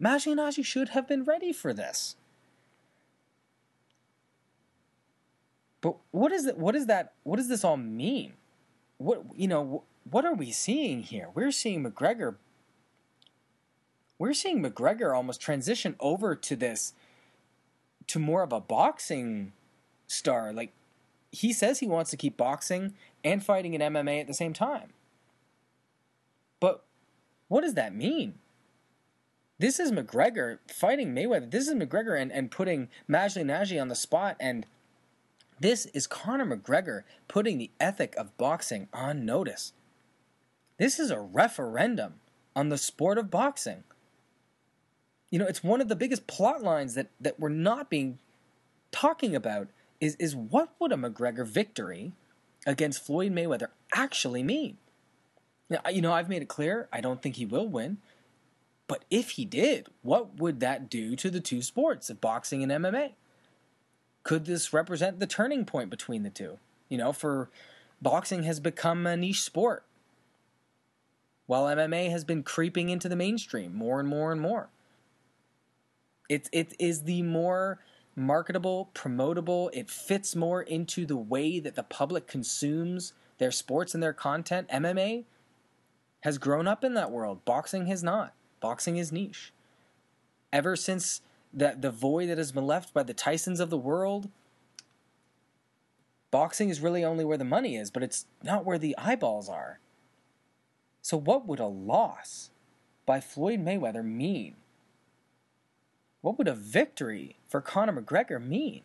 Naji 0.00 0.64
should 0.64 0.90
have 0.90 1.06
been 1.06 1.24
ready 1.24 1.52
for 1.52 1.72
this. 1.74 2.16
But 5.80 5.96
what 6.10 6.32
is 6.32 6.46
it? 6.46 6.58
What 6.58 6.74
is 6.74 6.86
that? 6.86 7.12
What 7.22 7.36
does 7.36 7.48
this 7.48 7.64
all 7.64 7.76
mean? 7.76 8.34
What 8.98 9.24
you 9.36 9.48
know? 9.48 9.84
What 10.08 10.24
are 10.24 10.34
we 10.34 10.52
seeing 10.52 11.02
here? 11.02 11.28
We're 11.34 11.50
seeing 11.50 11.84
McGregor. 11.84 12.36
We're 14.18 14.34
seeing 14.34 14.62
McGregor 14.62 15.14
almost 15.14 15.40
transition 15.40 15.96
over 15.98 16.36
to 16.36 16.56
this, 16.56 16.94
to 18.06 18.18
more 18.18 18.42
of 18.42 18.52
a 18.52 18.60
boxing 18.60 19.52
star. 20.06 20.52
Like 20.52 20.72
he 21.32 21.52
says 21.52 21.80
he 21.80 21.88
wants 21.88 22.10
to 22.12 22.16
keep 22.16 22.36
boxing 22.36 22.94
and 23.24 23.44
fighting 23.44 23.74
in 23.74 23.80
MMA 23.80 24.20
at 24.20 24.26
the 24.28 24.34
same 24.34 24.52
time. 24.52 24.92
But 26.60 26.84
what 27.48 27.62
does 27.62 27.74
that 27.74 27.94
mean? 27.94 28.34
This 29.58 29.80
is 29.80 29.90
McGregor 29.90 30.58
fighting 30.68 31.14
Mayweather. 31.14 31.50
This 31.50 31.66
is 31.66 31.74
McGregor 31.74 32.20
and, 32.20 32.30
and 32.30 32.50
putting 32.50 32.88
Malignaggi 33.08 33.80
on 33.80 33.88
the 33.88 33.94
spot. 33.94 34.36
And 34.38 34.66
this 35.58 35.86
is 35.86 36.06
Conor 36.06 36.56
McGregor 36.56 37.02
putting 37.26 37.58
the 37.58 37.70
ethic 37.80 38.14
of 38.16 38.36
boxing 38.36 38.88
on 38.92 39.24
notice. 39.24 39.72
This 40.78 40.98
is 40.98 41.10
a 41.10 41.20
referendum 41.20 42.14
on 42.54 42.68
the 42.68 42.78
sport 42.78 43.18
of 43.18 43.30
boxing. 43.30 43.84
You 45.30 45.38
know, 45.38 45.46
it's 45.46 45.64
one 45.64 45.80
of 45.80 45.88
the 45.88 45.96
biggest 45.96 46.26
plot 46.26 46.62
lines 46.62 46.94
that, 46.94 47.08
that 47.20 47.40
we're 47.40 47.48
not 47.48 47.90
being 47.90 48.18
talking 48.92 49.34
about 49.34 49.68
is, 50.00 50.14
is 50.16 50.36
what 50.36 50.70
would 50.78 50.92
a 50.92 50.96
McGregor 50.96 51.46
victory 51.46 52.12
against 52.66 53.04
Floyd 53.04 53.32
Mayweather 53.32 53.68
actually 53.94 54.42
mean? 54.42 54.76
Now, 55.68 55.80
you 55.90 56.00
know, 56.00 56.12
I've 56.12 56.28
made 56.28 56.42
it 56.42 56.48
clear 56.48 56.88
I 56.92 57.00
don't 57.00 57.20
think 57.22 57.36
he 57.36 57.46
will 57.46 57.66
win. 57.66 57.98
But 58.88 59.04
if 59.10 59.30
he 59.30 59.44
did, 59.44 59.88
what 60.02 60.36
would 60.38 60.60
that 60.60 60.88
do 60.88 61.16
to 61.16 61.28
the 61.30 61.40
two 61.40 61.60
sports 61.60 62.08
of 62.08 62.20
boxing 62.20 62.62
and 62.62 62.70
MMA? 62.70 63.12
Could 64.22 64.44
this 64.44 64.72
represent 64.72 65.18
the 65.18 65.26
turning 65.26 65.64
point 65.64 65.90
between 65.90 66.22
the 66.22 66.30
two? 66.30 66.58
You 66.88 66.98
know, 66.98 67.12
for 67.12 67.50
boxing 68.00 68.44
has 68.44 68.60
become 68.60 69.06
a 69.06 69.16
niche 69.16 69.42
sport, 69.42 69.84
while 71.46 71.64
MMA 71.64 72.10
has 72.10 72.24
been 72.24 72.42
creeping 72.42 72.88
into 72.88 73.08
the 73.08 73.16
mainstream 73.16 73.74
more 73.74 74.00
and 74.00 74.08
more 74.08 74.32
and 74.32 74.40
more. 74.40 74.68
It, 76.28 76.48
it 76.52 76.74
is 76.78 77.02
the 77.02 77.22
more 77.22 77.78
marketable, 78.16 78.90
promotable, 78.94 79.70
it 79.72 79.90
fits 79.90 80.34
more 80.34 80.62
into 80.62 81.06
the 81.06 81.16
way 81.16 81.60
that 81.60 81.74
the 81.74 81.82
public 81.82 82.26
consumes 82.26 83.12
their 83.38 83.50
sports 83.50 83.94
and 83.94 84.02
their 84.02 84.12
content. 84.12 84.68
MMA 84.68 85.24
has 86.20 86.38
grown 86.38 86.66
up 86.66 86.82
in 86.82 86.94
that 86.94 87.10
world, 87.10 87.44
boxing 87.44 87.86
has 87.86 88.02
not. 88.02 88.32
Boxing 88.60 88.96
is 88.96 89.12
niche. 89.12 89.52
Ever 90.52 90.74
since 90.74 91.20
that 91.52 91.82
the 91.82 91.90
void 91.90 92.28
that 92.28 92.38
has 92.38 92.52
been 92.52 92.66
left 92.66 92.92
by 92.92 93.02
the 93.02 93.14
Tysons 93.14 93.60
of 93.60 93.70
the 93.70 93.78
world, 93.78 94.30
boxing 96.30 96.70
is 96.70 96.80
really 96.80 97.04
only 97.04 97.24
where 97.24 97.38
the 97.38 97.44
money 97.44 97.76
is, 97.76 97.90
but 97.90 98.02
it's 98.02 98.26
not 98.42 98.64
where 98.64 98.78
the 98.78 98.96
eyeballs 98.98 99.48
are. 99.48 99.78
So, 101.06 101.16
what 101.16 101.46
would 101.46 101.60
a 101.60 101.66
loss 101.66 102.50
by 103.06 103.20
Floyd 103.20 103.64
Mayweather 103.64 104.04
mean? 104.04 104.56
What 106.20 106.36
would 106.36 106.48
a 106.48 106.52
victory 106.52 107.36
for 107.46 107.60
Conor 107.60 108.02
McGregor 108.02 108.44
mean? 108.44 108.82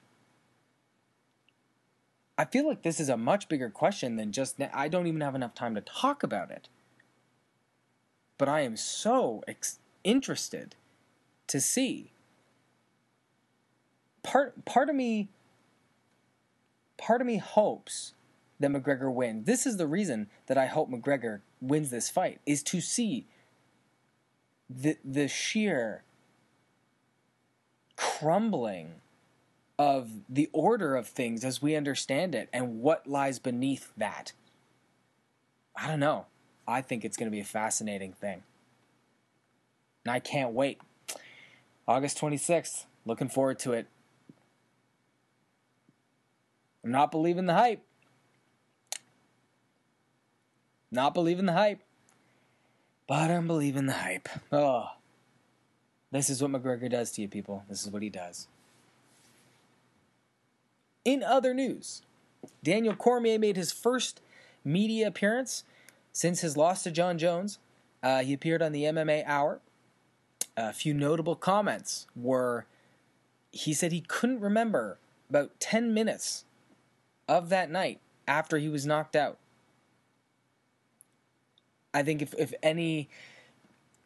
I 2.37 2.45
feel 2.45 2.67
like 2.67 2.83
this 2.83 2.99
is 2.99 3.09
a 3.09 3.17
much 3.17 3.49
bigger 3.49 3.71
question 3.71 4.17
than 4.17 4.31
just 4.31 4.61
I 4.71 4.87
don't 4.87 5.07
even 5.07 5.21
have 5.21 5.33
enough 5.33 5.55
time 5.55 5.73
to 5.73 5.81
talk 5.81 6.21
about 6.21 6.51
it 6.51 6.69
but 8.37 8.47
I 8.47 8.61
am 8.61 8.77
so 8.77 9.43
ex- 9.47 9.79
interested 10.03 10.75
to 11.47 11.59
see. 11.59 12.11
Part 14.21 14.63
part 14.63 14.89
of 14.89 14.95
me 14.95 15.29
part 16.99 17.19
of 17.19 17.25
me 17.25 17.37
hopes 17.37 18.13
that 18.59 18.69
McGregor 18.69 19.11
wins. 19.11 19.47
This 19.47 19.65
is 19.65 19.77
the 19.77 19.87
reason 19.87 20.29
that 20.45 20.59
I 20.59 20.67
hope 20.67 20.91
McGregor 20.91 21.41
wins 21.61 21.89
this 21.89 22.09
fight 22.09 22.39
is 22.45 22.63
to 22.63 22.81
see 22.81 23.25
the 24.69 24.97
the 25.05 25.27
sheer 25.27 26.03
crumbling 27.95 28.95
of 29.77 30.09
the 30.29 30.49
order 30.53 30.95
of 30.95 31.07
things 31.07 31.43
as 31.43 31.61
we 31.61 31.75
understand 31.75 32.35
it 32.35 32.49
and 32.53 32.81
what 32.81 33.07
lies 33.07 33.39
beneath 33.39 33.91
that. 33.97 34.33
I 35.75 35.87
don't 35.87 35.99
know. 35.99 36.25
I 36.67 36.81
think 36.81 37.03
it's 37.03 37.17
going 37.17 37.27
to 37.27 37.35
be 37.35 37.39
a 37.39 37.45
fascinating 37.45 38.13
thing. 38.13 38.43
And 40.05 40.11
I 40.11 40.19
can't 40.19 40.53
wait. 40.53 40.79
August 41.87 42.19
26th. 42.19 42.85
Looking 43.05 43.29
forward 43.29 43.57
to 43.59 43.73
it. 43.73 43.87
I'm 46.83 46.91
not 46.91 47.11
believing 47.11 47.47
the 47.47 47.53
hype. 47.53 47.83
Not 50.91 51.13
believing 51.13 51.45
the 51.45 51.53
hype. 51.53 51.81
But 53.07 53.31
I'm 53.31 53.47
believing 53.47 53.85
the 53.85 53.93
hype. 53.93 54.29
Oh. 54.51 54.89
This 56.11 56.29
is 56.29 56.41
what 56.41 56.51
McGregor 56.51 56.89
does 56.89 57.11
to 57.13 57.21
you, 57.21 57.27
people. 57.27 57.63
This 57.69 57.85
is 57.85 57.91
what 57.91 58.01
he 58.01 58.09
does. 58.09 58.47
In 61.05 61.23
other 61.23 61.53
news, 61.53 62.01
Daniel 62.63 62.95
Cormier 62.95 63.39
made 63.39 63.55
his 63.55 63.71
first 63.71 64.21
media 64.63 65.07
appearance 65.07 65.63
since 66.11 66.41
his 66.41 66.57
loss 66.57 66.83
to 66.83 66.91
Jon 66.91 67.17
Jones, 67.17 67.59
uh, 68.03 68.23
he 68.23 68.33
appeared 68.33 68.61
on 68.61 68.71
the 68.71 68.83
MMA 68.83 69.23
Hour. 69.25 69.59
A 70.57 70.73
few 70.73 70.93
notable 70.93 71.35
comments 71.35 72.07
were 72.15 72.65
he 73.51 73.73
said 73.73 73.91
he 73.91 74.01
couldn't 74.01 74.39
remember 74.39 74.97
about 75.29 75.59
10 75.59 75.93
minutes 75.93 76.45
of 77.27 77.49
that 77.49 77.69
night 77.69 77.99
after 78.27 78.57
he 78.57 78.69
was 78.69 78.85
knocked 78.85 79.15
out. 79.15 79.37
I 81.93 82.03
think 82.03 82.21
if, 82.21 82.33
if 82.37 82.53
any 82.63 83.09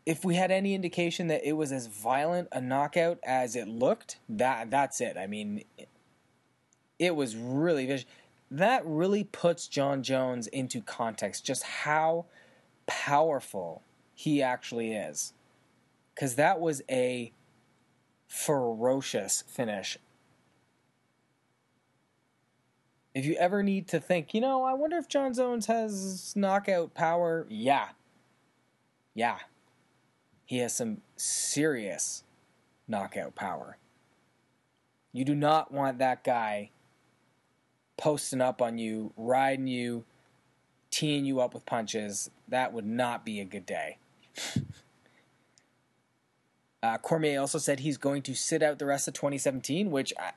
if 0.05 0.23
we 0.23 0.35
had 0.35 0.51
any 0.51 0.75
indication 0.75 1.27
that 1.27 1.43
it 1.43 1.53
was 1.53 1.71
as 1.71 1.87
violent 1.87 2.47
a 2.51 2.61
knockout 2.61 3.17
as 3.23 3.55
it 3.55 3.67
looked, 3.67 4.17
that 4.29 4.69
that's 4.69 5.01
it. 5.01 5.17
I 5.17 5.25
mean, 5.25 5.63
it 6.99 7.15
was 7.15 7.35
really 7.35 7.87
vicious 7.87 8.05
that 8.51 8.85
really 8.85 9.23
puts 9.23 9.67
Jon 9.67 10.03
Jones 10.03 10.47
into 10.47 10.81
context, 10.81 11.45
just 11.45 11.63
how 11.63 12.25
powerful 12.85 13.81
he 14.13 14.41
actually 14.41 14.93
is. 14.93 15.33
Because 16.13 16.35
that 16.35 16.59
was 16.59 16.81
a 16.89 17.33
ferocious 18.27 19.43
finish. 19.47 19.97
If 23.15 23.25
you 23.25 23.35
ever 23.35 23.63
need 23.63 23.87
to 23.87 24.01
think, 24.01 24.33
you 24.33 24.41
know, 24.41 24.63
I 24.63 24.73
wonder 24.73 24.97
if 24.97 25.07
Jon 25.07 25.33
Jones 25.33 25.67
has 25.67 26.33
knockout 26.35 26.93
power, 26.93 27.47
yeah. 27.49 27.89
Yeah. 29.13 29.37
He 30.45 30.57
has 30.57 30.75
some 30.75 30.97
serious 31.15 32.25
knockout 32.89 33.33
power. 33.33 33.77
You 35.13 35.23
do 35.23 35.33
not 35.33 35.71
want 35.71 35.97
that 35.99 36.25
guy 36.25 36.71
posting 37.97 38.41
up 38.41 38.61
on 38.61 38.77
you, 38.77 39.13
riding 39.15 39.67
you, 39.67 40.03
teeing 40.91 41.23
you 41.23 41.39
up 41.39 41.53
with 41.53 41.65
punches, 41.65 42.29
that 42.49 42.73
would 42.73 42.85
not 42.85 43.25
be 43.25 43.39
a 43.39 43.45
good 43.45 43.65
day. 43.65 43.97
Uh, 46.83 46.99
Cormier 46.99 47.39
also 47.39 47.57
said 47.57 47.79
he's 47.79 47.97
going 47.97 48.21
to 48.21 48.35
sit 48.35 48.61
out 48.61 48.77
the 48.77 48.85
rest 48.85 49.07
of 49.07 49.15
2017, 49.15 49.89
which 49.89 50.13
I, 50.19 50.33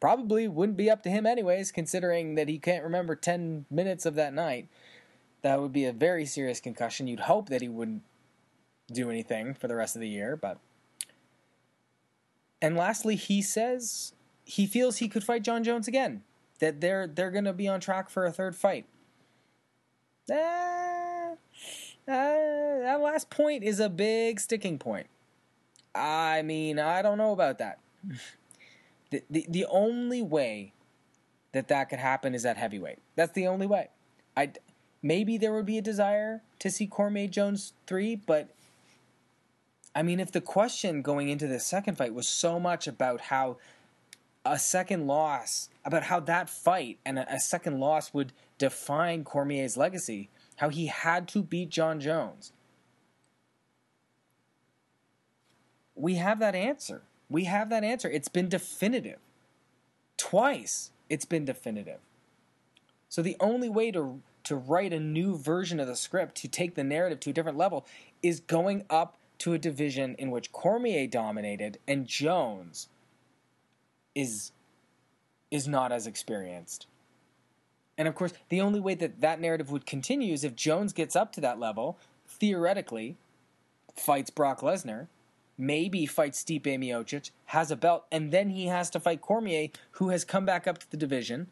probably 0.00 0.48
wouldn't 0.48 0.78
be 0.78 0.90
up 0.90 1.02
to 1.02 1.10
him 1.10 1.26
anyways, 1.26 1.70
considering 1.70 2.34
that 2.34 2.48
he 2.48 2.58
can't 2.58 2.82
remember 2.82 3.14
10 3.14 3.66
minutes 3.70 4.06
of 4.06 4.14
that 4.14 4.32
night. 4.32 4.68
That 5.42 5.60
would 5.60 5.72
be 5.72 5.84
a 5.84 5.92
very 5.92 6.26
serious 6.26 6.60
concussion. 6.60 7.06
You'd 7.06 7.20
hope 7.20 7.48
that 7.50 7.62
he 7.62 7.68
wouldn't 7.68 8.02
do 8.90 9.10
anything 9.10 9.54
for 9.54 9.68
the 9.68 9.76
rest 9.76 9.94
of 9.94 10.00
the 10.00 10.08
year, 10.08 10.36
but. 10.36 10.58
And 12.60 12.76
lastly, 12.76 13.16
he 13.16 13.40
says 13.40 14.12
he 14.44 14.66
feels 14.66 14.98
he 14.98 15.08
could 15.08 15.24
fight 15.24 15.42
Jon 15.42 15.64
Jones 15.64 15.88
again. 15.88 16.22
That 16.58 16.82
they're 16.82 17.06
they're 17.06 17.30
gonna 17.30 17.54
be 17.54 17.68
on 17.68 17.80
track 17.80 18.10
for 18.10 18.26
a 18.26 18.32
third 18.32 18.54
fight. 18.54 18.84
Uh, 20.30 20.34
uh, 20.34 21.36
that 22.06 23.00
last 23.00 23.30
point 23.30 23.64
is 23.64 23.80
a 23.80 23.88
big 23.88 24.38
sticking 24.40 24.78
point. 24.78 25.06
I 25.94 26.42
mean, 26.42 26.78
I 26.78 27.00
don't 27.00 27.16
know 27.16 27.32
about 27.32 27.58
that. 27.58 27.78
the, 29.10 29.46
the 29.48 29.66
only 29.66 30.22
way 30.22 30.72
that 31.52 31.68
that 31.68 31.88
could 31.88 31.98
happen 31.98 32.34
is 32.34 32.46
at 32.46 32.56
heavyweight. 32.56 32.98
That's 33.16 33.32
the 33.32 33.46
only 33.46 33.66
way. 33.66 33.88
I 34.36 34.52
maybe 35.02 35.36
there 35.36 35.52
would 35.52 35.66
be 35.66 35.78
a 35.78 35.82
desire 35.82 36.42
to 36.60 36.70
see 36.70 36.86
Cormier 36.86 37.28
Jones 37.28 37.72
three, 37.86 38.14
but 38.16 38.50
I 39.94 40.02
mean, 40.02 40.20
if 40.20 40.30
the 40.30 40.40
question 40.40 41.02
going 41.02 41.28
into 41.28 41.48
the 41.48 41.58
second 41.58 41.96
fight 41.96 42.14
was 42.14 42.28
so 42.28 42.60
much 42.60 42.86
about 42.86 43.22
how 43.22 43.56
a 44.44 44.58
second 44.58 45.06
loss, 45.06 45.68
about 45.84 46.04
how 46.04 46.20
that 46.20 46.48
fight 46.48 46.98
and 47.04 47.18
a, 47.18 47.34
a 47.34 47.40
second 47.40 47.80
loss 47.80 48.14
would 48.14 48.32
define 48.58 49.24
Cormier's 49.24 49.76
legacy, 49.76 50.28
how 50.56 50.68
he 50.68 50.86
had 50.86 51.26
to 51.28 51.42
beat 51.42 51.70
Jon 51.70 52.00
Jones. 52.00 52.52
We 55.94 56.14
have 56.14 56.38
that 56.38 56.54
answer. 56.54 57.02
We 57.30 57.44
have 57.44 57.70
that 57.70 57.84
answer. 57.84 58.10
It's 58.10 58.28
been 58.28 58.48
definitive. 58.48 59.18
Twice 60.16 60.90
it's 61.08 61.24
been 61.24 61.44
definitive. 61.44 62.00
So 63.08 63.22
the 63.22 63.36
only 63.40 63.68
way 63.68 63.90
to 63.92 64.20
to 64.42 64.56
write 64.56 64.92
a 64.92 65.00
new 65.00 65.36
version 65.36 65.78
of 65.78 65.86
the 65.86 65.94
script 65.94 66.34
to 66.34 66.48
take 66.48 66.74
the 66.74 66.82
narrative 66.82 67.20
to 67.20 67.30
a 67.30 67.32
different 67.32 67.58
level 67.58 67.86
is 68.22 68.40
going 68.40 68.84
up 68.88 69.16
to 69.38 69.52
a 69.52 69.58
division 69.58 70.14
in 70.18 70.30
which 70.30 70.50
Cormier 70.50 71.06
dominated 71.06 71.78
and 71.86 72.06
Jones 72.06 72.88
is 74.14 74.52
is 75.50 75.66
not 75.66 75.92
as 75.92 76.06
experienced. 76.06 76.86
And 77.98 78.08
of 78.08 78.14
course, 78.14 78.32
the 78.48 78.60
only 78.60 78.80
way 78.80 78.94
that 78.94 79.20
that 79.20 79.40
narrative 79.40 79.70
would 79.70 79.84
continue 79.84 80.32
is 80.32 80.44
if 80.44 80.54
Jones 80.54 80.92
gets 80.92 81.14
up 81.14 81.32
to 81.32 81.40
that 81.42 81.58
level, 81.58 81.98
theoretically, 82.26 83.16
fights 83.94 84.30
Brock 84.30 84.60
Lesnar, 84.60 85.08
maybe 85.60 86.06
fights 86.06 86.42
Stipe 86.42 86.64
Miocic, 86.64 87.30
has 87.46 87.70
a 87.70 87.76
belt, 87.76 88.06
and 88.10 88.32
then 88.32 88.50
he 88.50 88.66
has 88.66 88.90
to 88.90 89.00
fight 89.00 89.20
Cormier, 89.20 89.68
who 89.92 90.08
has 90.08 90.24
come 90.24 90.44
back 90.44 90.66
up 90.66 90.78
to 90.78 90.90
the 90.90 90.96
division, 90.96 91.48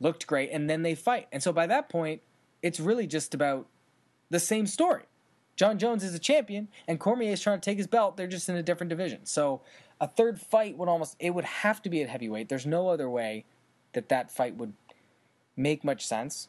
looked 0.00 0.26
great, 0.26 0.50
and 0.50 0.70
then 0.70 0.82
they 0.82 0.94
fight. 0.94 1.28
And 1.32 1.42
so 1.42 1.52
by 1.52 1.66
that 1.66 1.88
point, 1.88 2.22
it's 2.62 2.80
really 2.80 3.06
just 3.06 3.34
about 3.34 3.66
the 4.30 4.40
same 4.40 4.66
story. 4.66 5.02
Jon 5.56 5.78
Jones 5.78 6.02
is 6.02 6.14
a 6.14 6.18
champion, 6.18 6.68
and 6.88 6.98
Cormier 6.98 7.32
is 7.32 7.40
trying 7.40 7.60
to 7.60 7.64
take 7.64 7.78
his 7.78 7.86
belt. 7.86 8.16
They're 8.16 8.26
just 8.26 8.48
in 8.48 8.56
a 8.56 8.62
different 8.62 8.90
division. 8.90 9.24
So 9.24 9.60
a 10.00 10.08
third 10.08 10.40
fight 10.40 10.76
would 10.76 10.88
almost 10.88 11.16
it 11.20 11.30
would 11.30 11.44
have 11.44 11.80
to 11.82 11.90
be 11.90 12.02
at 12.02 12.08
heavyweight. 12.08 12.48
There's 12.48 12.66
no 12.66 12.88
other 12.88 13.08
way 13.08 13.44
that 13.92 14.08
that 14.08 14.30
fight 14.30 14.56
would 14.56 14.72
make 15.56 15.84
much 15.84 16.06
sense. 16.06 16.48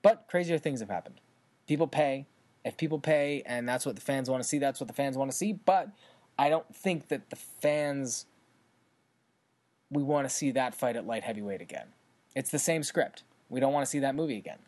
But 0.00 0.26
crazier 0.28 0.58
things 0.58 0.80
have 0.80 0.88
happened. 0.88 1.20
People 1.66 1.86
pay. 1.86 2.26
If 2.64 2.76
people 2.76 2.98
pay 2.98 3.42
and 3.44 3.68
that's 3.68 3.84
what 3.84 3.96
the 3.96 4.00
fans 4.00 4.30
want 4.30 4.42
to 4.42 4.48
see, 4.48 4.58
that's 4.58 4.80
what 4.80 4.86
the 4.86 4.94
fans 4.94 5.16
want 5.16 5.30
to 5.30 5.36
see. 5.36 5.52
But 5.52 5.88
I 6.38 6.48
don't 6.48 6.74
think 6.74 7.08
that 7.08 7.30
the 7.30 7.36
fans 7.36 8.26
we 9.90 10.02
want 10.02 10.28
to 10.28 10.34
see 10.34 10.50
that 10.52 10.74
fight 10.74 10.96
at 10.96 11.06
light 11.06 11.22
heavyweight 11.22 11.60
again. 11.60 11.88
It's 12.34 12.50
the 12.50 12.58
same 12.58 12.82
script. 12.82 13.24
We 13.50 13.60
don't 13.60 13.72
want 13.72 13.84
to 13.84 13.90
see 13.90 13.98
that 13.98 14.14
movie 14.14 14.38
again. 14.38 14.58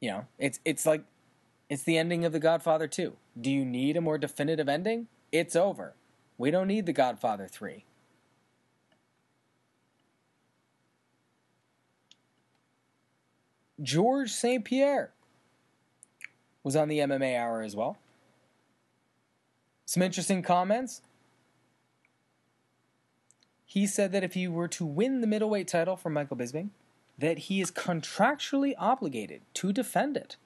You 0.00 0.10
know, 0.10 0.26
it's 0.38 0.58
it's 0.64 0.86
like 0.86 1.04
it's 1.68 1.84
the 1.84 1.98
ending 1.98 2.24
of 2.24 2.32
The 2.32 2.40
Godfather 2.40 2.88
2. 2.88 3.12
Do 3.40 3.50
you 3.50 3.64
need 3.64 3.96
a 3.96 4.00
more 4.00 4.18
definitive 4.18 4.68
ending? 4.68 5.08
It's 5.30 5.54
over. 5.54 5.94
We 6.38 6.50
don't 6.50 6.66
need 6.66 6.86
The 6.86 6.92
Godfather 6.92 7.46
3. 7.46 7.84
George 13.82 14.30
St. 14.30 14.64
Pierre 14.64 15.10
was 16.62 16.76
on 16.76 16.88
the 16.88 16.98
MMA 16.98 17.36
Hour 17.36 17.62
as 17.62 17.74
well. 17.74 17.98
Some 19.84 20.02
interesting 20.02 20.42
comments. 20.42 21.02
He 23.64 23.86
said 23.86 24.12
that 24.12 24.22
if 24.22 24.34
he 24.34 24.46
were 24.46 24.68
to 24.68 24.84
win 24.84 25.20
the 25.20 25.26
middleweight 25.26 25.66
title 25.66 25.96
from 25.96 26.12
Michael 26.12 26.36
Bisping, 26.36 26.68
that 27.18 27.38
he 27.38 27.60
is 27.60 27.70
contractually 27.70 28.74
obligated 28.78 29.42
to 29.54 29.72
defend 29.72 30.16
it. 30.16 30.36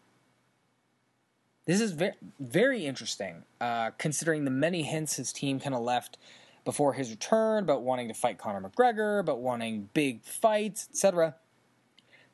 This 1.65 1.81
is 1.81 1.93
very, 1.93 2.15
very 2.39 2.87
interesting, 2.87 3.43
uh, 3.61 3.91
considering 3.99 4.45
the 4.45 4.51
many 4.51 4.83
hints 4.83 5.17
his 5.17 5.33
team 5.33 5.59
kind 5.59 5.75
of 5.75 5.83
left 5.83 6.17
before 6.65 6.93
his 6.93 7.11
return 7.11 7.65
about 7.65 7.83
wanting 7.83 8.09
to 8.09 8.15
fight 8.15 8.39
Conor 8.39 8.69
McGregor, 8.69 9.21
about 9.21 9.41
wanting 9.41 9.89
big 9.93 10.23
fights, 10.23 10.89
etc. 10.91 11.35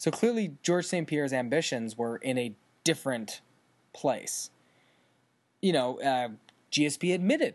So 0.03 0.11
clearly, 0.11 0.57
George 0.65 0.87
St. 0.87 1.07
Pierre's 1.07 1.33
ambitions 1.33 1.97
were 1.97 2.17
in 2.17 2.37
a 2.37 2.57
different 2.83 3.41
place. 3.93 4.51
You 5.61 5.73
know, 5.73 6.01
uh, 6.01 6.31
GSP 6.73 7.15
admitted 7.15 7.55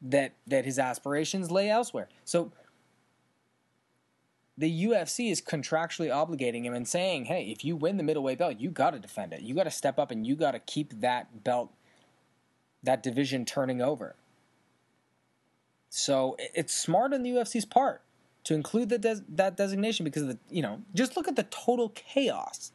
that 0.00 0.34
that 0.46 0.64
his 0.64 0.78
aspirations 0.78 1.50
lay 1.50 1.68
elsewhere. 1.68 2.08
So 2.24 2.52
the 4.56 4.84
UFC 4.84 5.32
is 5.32 5.42
contractually 5.42 6.06
obligating 6.08 6.62
him 6.62 6.72
and 6.72 6.86
saying, 6.86 7.24
hey, 7.24 7.46
if 7.50 7.64
you 7.64 7.74
win 7.74 7.96
the 7.96 8.04
middleweight 8.04 8.38
belt, 8.38 8.60
you 8.60 8.70
got 8.70 8.92
to 8.92 9.00
defend 9.00 9.32
it. 9.32 9.40
You 9.40 9.52
got 9.52 9.64
to 9.64 9.70
step 9.72 9.98
up 9.98 10.12
and 10.12 10.24
you 10.24 10.36
got 10.36 10.52
to 10.52 10.60
keep 10.60 11.00
that 11.00 11.42
belt, 11.42 11.72
that 12.84 13.02
division 13.02 13.44
turning 13.44 13.82
over. 13.82 14.14
So 15.90 16.36
it's 16.38 16.72
smart 16.72 17.12
on 17.12 17.24
the 17.24 17.30
UFC's 17.30 17.64
part 17.64 18.02
to 18.44 18.54
include 18.54 18.88
the 18.88 18.98
des- 18.98 19.24
that 19.28 19.56
designation 19.56 20.04
because 20.04 20.26
the, 20.26 20.38
you 20.50 20.62
know, 20.62 20.82
just 20.94 21.16
look 21.16 21.28
at 21.28 21.36
the 21.36 21.44
total 21.44 21.90
chaos 21.90 22.72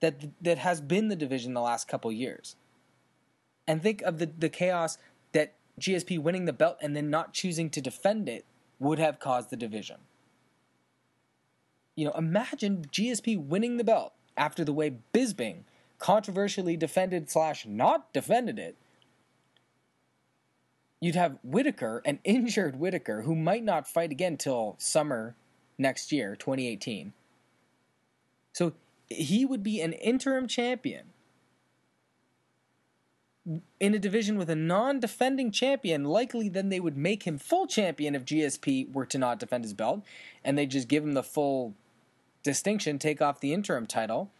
that 0.00 0.42
that 0.42 0.58
has 0.58 0.80
been 0.80 1.08
the 1.08 1.16
division 1.16 1.54
the 1.54 1.60
last 1.60 1.88
couple 1.88 2.10
years. 2.12 2.56
And 3.66 3.82
think 3.82 4.00
of 4.02 4.18
the, 4.18 4.26
the 4.26 4.48
chaos 4.48 4.96
that 5.32 5.54
GSP 5.80 6.18
winning 6.18 6.46
the 6.46 6.52
belt 6.52 6.78
and 6.80 6.96
then 6.96 7.10
not 7.10 7.34
choosing 7.34 7.68
to 7.70 7.80
defend 7.80 8.28
it 8.28 8.44
would 8.78 8.98
have 8.98 9.18
caused 9.18 9.50
the 9.50 9.56
division 9.56 9.98
you 11.98 12.04
know, 12.04 12.12
imagine 12.12 12.84
GSP 12.92 13.44
winning 13.44 13.76
the 13.76 13.82
belt 13.82 14.12
after 14.36 14.64
the 14.64 14.72
way 14.72 14.98
Bisping 15.12 15.64
controversially 15.98 16.76
defended 16.76 17.28
slash 17.28 17.66
not 17.66 18.12
defended 18.12 18.56
it. 18.56 18.76
You'd 21.00 21.14
have 21.14 21.38
Whittaker, 21.42 22.02
an 22.04 22.18
injured 22.24 22.78
Whittaker, 22.78 23.22
who 23.22 23.34
might 23.34 23.64
not 23.64 23.88
fight 23.88 24.10
again 24.10 24.36
till 24.36 24.76
summer 24.78 25.34
next 25.78 26.12
year, 26.12 26.34
2018. 26.36 27.12
So 28.52 28.72
he 29.08 29.44
would 29.44 29.62
be 29.62 29.80
an 29.80 29.92
interim 29.92 30.48
champion 30.48 31.12
in 33.80 33.94
a 33.94 33.98
division 33.98 34.36
with 34.36 34.50
a 34.50 34.56
non-defending 34.56 35.50
champion, 35.52 36.04
likely 36.04 36.48
then 36.48 36.68
they 36.68 36.80
would 36.80 36.96
make 36.96 37.22
him 37.22 37.38
full 37.38 37.66
champion 37.66 38.14
if 38.14 38.24
GSP 38.24 38.92
were 38.92 39.06
to 39.06 39.18
not 39.18 39.38
defend 39.38 39.64
his 39.64 39.72
belt, 39.72 40.02
and 40.44 40.58
they 40.58 40.66
just 40.66 40.88
give 40.88 41.02
him 41.02 41.12
the 41.12 41.22
full 41.22 41.74
distinction, 42.42 42.98
take 42.98 43.22
off 43.22 43.40
the 43.40 43.52
interim 43.52 43.86
title. 43.86 44.30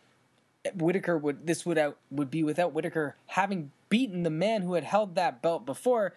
Whittaker 0.75 1.17
would 1.17 1.47
this 1.47 1.65
would 1.65 1.79
out 1.79 1.97
would 2.11 2.31
be 2.31 2.43
without 2.43 2.75
Whittaker 2.75 3.17
having 3.27 3.71
beaten 3.89 4.23
the 4.23 4.31
man 4.31 4.63
who 4.63 4.75
had 4.75 4.85
held 4.85 5.15
that 5.15 5.41
belt 5.41 5.65
before. 5.65 6.15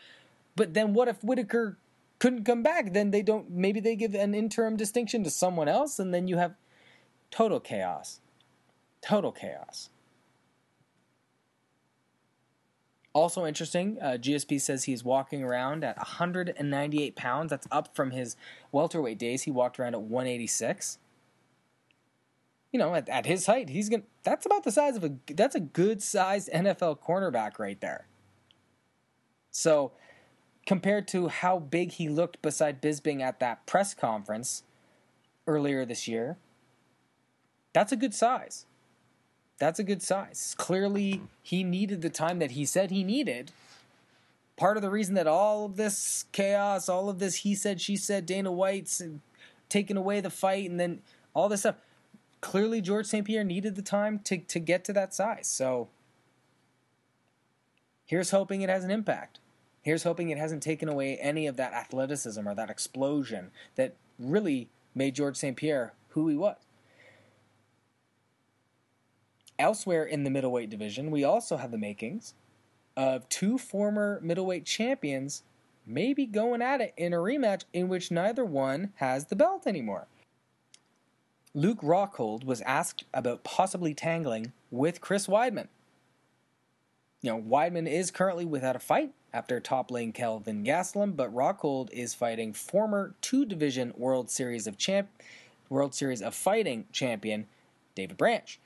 But 0.55 0.73
then 0.73 0.93
what 0.93 1.07
if 1.07 1.23
Whittaker 1.23 1.77
couldn't 2.19 2.45
come 2.45 2.63
back? 2.63 2.93
Then 2.93 3.11
they 3.11 3.21
don't 3.21 3.49
maybe 3.51 3.79
they 3.79 3.95
give 3.95 4.13
an 4.13 4.33
interim 4.33 4.75
distinction 4.75 5.23
to 5.23 5.29
someone 5.29 5.67
else 5.67 5.99
and 5.99 6.13
then 6.13 6.27
you 6.27 6.37
have 6.37 6.55
total 7.29 7.59
chaos. 7.59 8.19
Total 9.01 9.31
chaos. 9.31 9.89
Also 13.13 13.45
interesting, 13.45 13.97
uh, 14.01 14.11
GSP 14.11 14.61
says 14.61 14.85
he's 14.85 15.03
walking 15.03 15.43
around 15.43 15.83
at 15.83 15.97
198 15.97 17.15
pounds. 17.17 17.49
That's 17.49 17.67
up 17.69 17.93
from 17.93 18.11
his 18.11 18.37
welterweight 18.71 19.17
days. 19.17 19.41
He 19.41 19.51
walked 19.51 19.79
around 19.79 19.95
at 19.95 20.01
186 20.01 20.97
you 22.71 22.79
know, 22.79 22.95
at, 22.95 23.09
at 23.09 23.25
his 23.25 23.45
height, 23.45 23.69
he's 23.69 23.89
gonna. 23.89 24.03
That's 24.23 24.45
about 24.45 24.63
the 24.63 24.71
size 24.71 24.95
of 24.95 25.03
a. 25.03 25.11
That's 25.27 25.55
a 25.55 25.59
good 25.59 26.01
sized 26.01 26.49
NFL 26.51 26.99
cornerback 26.99 27.59
right 27.59 27.79
there. 27.81 28.07
So, 29.51 29.91
compared 30.71 31.05
to 31.05 31.27
how 31.27 31.59
big 31.59 31.91
he 31.91 32.07
looked 32.07 32.41
beside 32.41 32.81
Bisping 32.81 33.19
at 33.19 33.41
that 33.41 33.65
press 33.65 33.93
conference 33.93 34.63
earlier 35.45 35.83
this 35.83 36.07
year, 36.07 36.37
that's 37.73 37.91
a 37.91 37.97
good 37.97 38.13
size. 38.13 38.65
That's 39.59 39.79
a 39.79 39.83
good 39.83 40.01
size. 40.01 40.55
Clearly, 40.57 41.23
he 41.43 41.65
needed 41.65 42.01
the 42.01 42.09
time 42.09 42.39
that 42.39 42.51
he 42.51 42.63
said 42.63 42.89
he 42.89 43.03
needed. 43.03 43.51
Part 44.55 44.77
of 44.77 44.81
the 44.81 44.89
reason 44.89 45.13
that 45.15 45.27
all 45.27 45.65
of 45.65 45.75
this 45.75 46.23
chaos, 46.31 46.87
all 46.87 47.09
of 47.09 47.19
this 47.19 47.35
he 47.35 47.53
said, 47.53 47.81
she 47.81 47.97
said, 47.97 48.25
Dana 48.25 48.49
White's 48.49 49.03
taking 49.67 49.97
away 49.97 50.21
the 50.21 50.29
fight, 50.29 50.69
and 50.69 50.79
then 50.79 51.01
all 51.33 51.49
this 51.49 51.59
stuff. 51.59 51.75
Clearly, 52.39 52.79
George 52.79 53.07
St. 53.07 53.27
Pierre 53.27 53.43
needed 53.43 53.75
the 53.75 53.81
time 53.81 54.19
to, 54.19 54.37
to 54.37 54.57
get 54.57 54.85
to 54.85 54.93
that 54.93 55.13
size. 55.13 55.47
So 55.47 55.89
here's 58.05 58.31
hoping 58.31 58.61
it 58.61 58.69
has 58.69 58.85
an 58.85 58.89
impact. 58.89 59.39
Here's 59.81 60.03
hoping 60.03 60.29
it 60.29 60.37
hasn't 60.37 60.61
taken 60.61 60.87
away 60.87 61.17
any 61.17 61.47
of 61.47 61.57
that 61.57 61.73
athleticism 61.73 62.47
or 62.47 62.53
that 62.55 62.69
explosion 62.69 63.51
that 63.75 63.95
really 64.19 64.69
made 64.93 65.15
George 65.15 65.37
St. 65.37 65.57
Pierre 65.57 65.93
who 66.09 66.27
he 66.27 66.35
was. 66.35 66.57
Elsewhere 69.57 70.03
in 70.03 70.23
the 70.23 70.29
middleweight 70.29 70.69
division, 70.69 71.11
we 71.11 71.23
also 71.23 71.57
have 71.57 71.71
the 71.71 71.77
makings 71.77 72.33
of 72.97 73.27
two 73.29 73.57
former 73.57 74.19
middleweight 74.21 74.65
champions 74.65 75.43
maybe 75.85 76.25
going 76.25 76.61
at 76.61 76.81
it 76.81 76.93
in 76.97 77.13
a 77.13 77.17
rematch 77.17 77.63
in 77.73 77.87
which 77.87 78.11
neither 78.11 78.45
one 78.45 78.93
has 78.95 79.25
the 79.25 79.35
belt 79.35 79.65
anymore. 79.65 80.07
Luke 81.53 81.81
Rockhold 81.81 82.43
was 82.43 82.61
asked 82.61 83.03
about 83.13 83.43
possibly 83.43 83.93
tangling 83.93 84.53
with 84.69 85.01
Chris 85.01 85.27
Weidman. 85.27 85.67
You 87.21 87.31
know, 87.31 87.41
Weidman 87.41 87.87
is 87.87 88.09
currently 88.09 88.45
without 88.45 88.75
a 88.75 88.79
fight 88.79 89.13
after 89.33 89.59
toppling 89.59 90.11
Kelvin 90.11 90.63
Gastelum, 90.63 91.15
but 91.15 91.33
Rockhold 91.33 91.89
is 91.91 92.13
fighting 92.13 92.53
former 92.53 93.13
two 93.21 93.45
division 93.45 93.93
World 93.95 94.29
Series 94.29 94.67
of 94.67 94.77
Champ 94.77 95.09
World 95.69 95.95
Series 95.95 96.21
of 96.21 96.35
Fighting 96.35 96.85
champion 96.91 97.47
David 97.95 98.17
Branch 98.17 98.59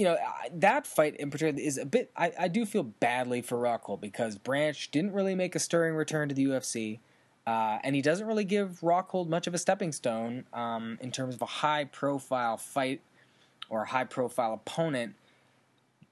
you 0.00 0.06
know 0.06 0.16
that 0.54 0.86
fight 0.86 1.14
in 1.16 1.30
particular 1.30 1.60
is 1.60 1.76
a 1.76 1.84
bit. 1.84 2.10
I, 2.16 2.32
I 2.40 2.48
do 2.48 2.64
feel 2.64 2.84
badly 2.84 3.42
for 3.42 3.58
Rockhold 3.58 4.00
because 4.00 4.38
Branch 4.38 4.90
didn't 4.90 5.12
really 5.12 5.34
make 5.34 5.54
a 5.54 5.58
stirring 5.58 5.94
return 5.94 6.30
to 6.30 6.34
the 6.34 6.46
UFC, 6.46 7.00
uh, 7.46 7.78
and 7.84 7.94
he 7.94 8.00
doesn't 8.00 8.26
really 8.26 8.44
give 8.44 8.80
Rockhold 8.80 9.28
much 9.28 9.46
of 9.46 9.52
a 9.52 9.58
stepping 9.58 9.92
stone 9.92 10.44
um, 10.54 10.96
in 11.02 11.10
terms 11.10 11.34
of 11.34 11.42
a 11.42 11.46
high 11.46 11.84
profile 11.84 12.56
fight 12.56 13.02
or 13.68 13.82
a 13.82 13.86
high 13.88 14.04
profile 14.04 14.54
opponent 14.54 15.16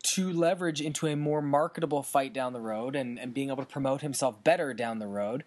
to 0.03 0.33
leverage 0.33 0.81
into 0.81 1.07
a 1.07 1.17
more 1.17 1.43
marketable 1.43 2.03
fight 2.03 2.33
down 2.33 2.53
the 2.53 2.61
road 2.61 2.95
and, 2.95 3.19
and 3.19 3.35
being 3.35 3.51
able 3.51 3.63
to 3.63 3.69
promote 3.69 4.01
himself 4.01 4.43
better 4.45 4.73
down 4.73 4.99
the 4.99 5.07
road. 5.07 5.45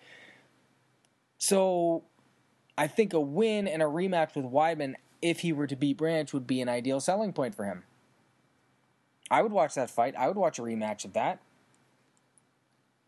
So 1.37 2.03
I 2.77 2.87
think 2.87 3.13
a 3.13 3.19
win 3.19 3.67
and 3.67 3.81
a 3.81 3.85
rematch 3.85 4.35
with 4.35 4.45
Weidman, 4.45 4.95
if 5.21 5.39
he 5.39 5.53
were 5.53 5.67
to 5.67 5.75
beat 5.75 5.97
Branch, 5.97 6.31
would 6.33 6.47
be 6.47 6.61
an 6.61 6.69
ideal 6.69 6.99
selling 6.99 7.33
point 7.33 7.55
for 7.55 7.65
him. 7.65 7.83
I 9.29 9.41
would 9.41 9.51
watch 9.51 9.75
that 9.75 9.89
fight. 9.89 10.13
I 10.17 10.27
would 10.27 10.37
watch 10.37 10.59
a 10.59 10.61
rematch 10.61 11.05
of 11.05 11.13
that. 11.13 11.39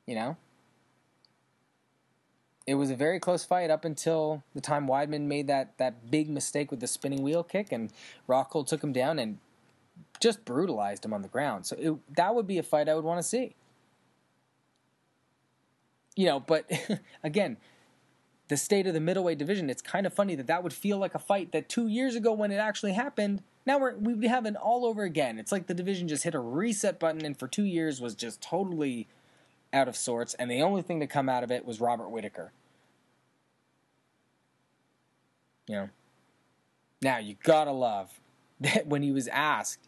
You 0.08 0.16
know? 0.16 0.38
It 2.66 2.76
was 2.76 2.90
a 2.90 2.96
very 2.96 3.20
close 3.20 3.44
fight 3.44 3.70
up 3.70 3.84
until 3.84 4.42
the 4.56 4.62
time 4.62 4.88
Weidman 4.88 5.24
made 5.24 5.48
that, 5.48 5.78
that 5.78 6.10
big 6.10 6.30
mistake 6.30 6.72
with 6.72 6.80
the 6.80 6.88
spinning 6.88 7.22
wheel 7.22 7.44
kick, 7.44 7.74
and 7.74 7.92
Rockhold 8.28 8.68
took 8.68 8.82
him 8.82 8.94
down 8.94 9.20
and 9.20 9.40
just 10.20 10.46
brutalized 10.46 11.06
him 11.06 11.14
on 11.14 11.22
the 11.22 11.28
ground. 11.28 11.66
So 11.66 11.76
it, 11.80 12.16
that 12.16 12.36
would 12.36 12.48
be 12.48 12.58
a 12.58 12.64
fight 12.64 12.90
I 12.90 12.96
would 12.96 13.04
want 13.04 13.20
to 13.20 13.28
see. 13.28 13.56
You 16.16 16.28
know, 16.28 16.40
but 16.40 16.70
again, 17.24 17.58
the 18.48 18.58
state 18.58 18.88
of 18.88 18.94
the 18.94 19.00
middleweight 19.00 19.38
division, 19.38 19.70
it's 19.70 19.82
kind 19.82 20.06
of 20.06 20.14
funny 20.14 20.36
that 20.36 20.48
that 20.48 20.64
would 20.64 20.74
feel 20.74 20.98
like 20.98 21.16
a 21.16 21.20
fight 21.20 21.52
that 21.52 21.70
two 21.70 21.88
years 21.88 22.16
ago 22.16 22.34
when 22.34 22.52
it 22.52 22.58
actually 22.58 22.94
happened 22.94 23.42
now 23.66 23.78
we're 23.78 23.96
we 23.96 24.28
have 24.28 24.46
an 24.46 24.56
all 24.56 24.86
over 24.86 25.04
again. 25.04 25.40
It's 25.40 25.52
like 25.52 25.68
the 25.68 25.74
division 25.74 26.08
just 26.08 26.24
hit 26.24 26.36
a 26.36 26.40
reset 26.40 27.00
button 27.00 27.26
and 27.26 27.38
for 27.38 27.48
two 27.48 27.64
years 27.64 28.02
was 28.02 28.16
just 28.16 28.42
totally 28.42 29.08
out 29.72 29.88
of 29.88 29.96
sorts, 29.96 30.34
and 30.36 30.52
the 30.52 30.62
only 30.62 30.82
thing 30.82 31.00
to 31.00 31.08
come 31.08 31.30
out 31.30 31.44
of 31.44 31.52
it 31.52 31.66
was 31.66 31.80
Robert 31.80 32.10
Whittaker. 32.10 32.52
You 35.68 35.76
know. 35.76 35.90
Now 37.02 37.18
you 37.18 37.36
gotta 37.44 37.72
love 37.72 38.20
that 38.60 38.88
when 38.88 39.02
he 39.02 39.12
was 39.12 39.28
asked 39.30 39.88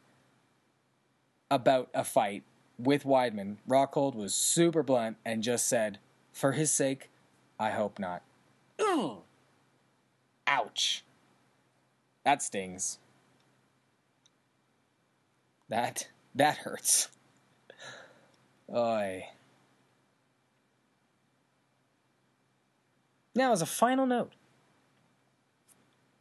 about 1.49 1.89
a 1.93 2.03
fight 2.03 2.43
with 2.77 3.03
Weidman, 3.03 3.58
Rockhold 3.67 4.15
was 4.15 4.34
super 4.34 4.84
blunt 4.84 5.17
and 5.25 5.43
just 5.43 5.67
said, 5.67 5.99
"For 6.34 6.53
his 6.53 6.73
sake, 6.73 7.10
I 7.60 7.71
hope 7.71 7.99
not." 7.99 8.21
Ugh. 8.79 9.17
Ouch. 10.47 11.03
That 12.23 12.41
stings. 12.41 12.99
That 15.69 16.10
that 16.34 16.58
hurts. 16.58 17.10
Oi. 18.73 19.25
Now, 23.36 23.51
as 23.51 23.62
a 23.62 23.65
final 23.65 24.05
note, 24.05 24.31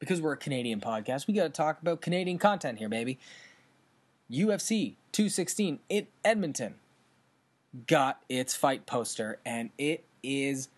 because 0.00 0.20
we're 0.20 0.32
a 0.32 0.36
Canadian 0.36 0.80
podcast, 0.80 1.28
we 1.28 1.34
got 1.34 1.44
to 1.44 1.50
talk 1.50 1.80
about 1.80 2.00
Canadian 2.00 2.38
content 2.38 2.78
here, 2.78 2.88
baby. 2.88 3.18
UFC 4.30 4.94
216 5.12 5.80
in 5.88 6.06
Edmonton 6.24 6.74
got 7.86 8.22
its 8.28 8.54
fight 8.54 8.86
poster, 8.86 9.38
and 9.44 9.70
it 9.78 10.04
is 10.22 10.68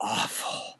awful. 0.00 0.78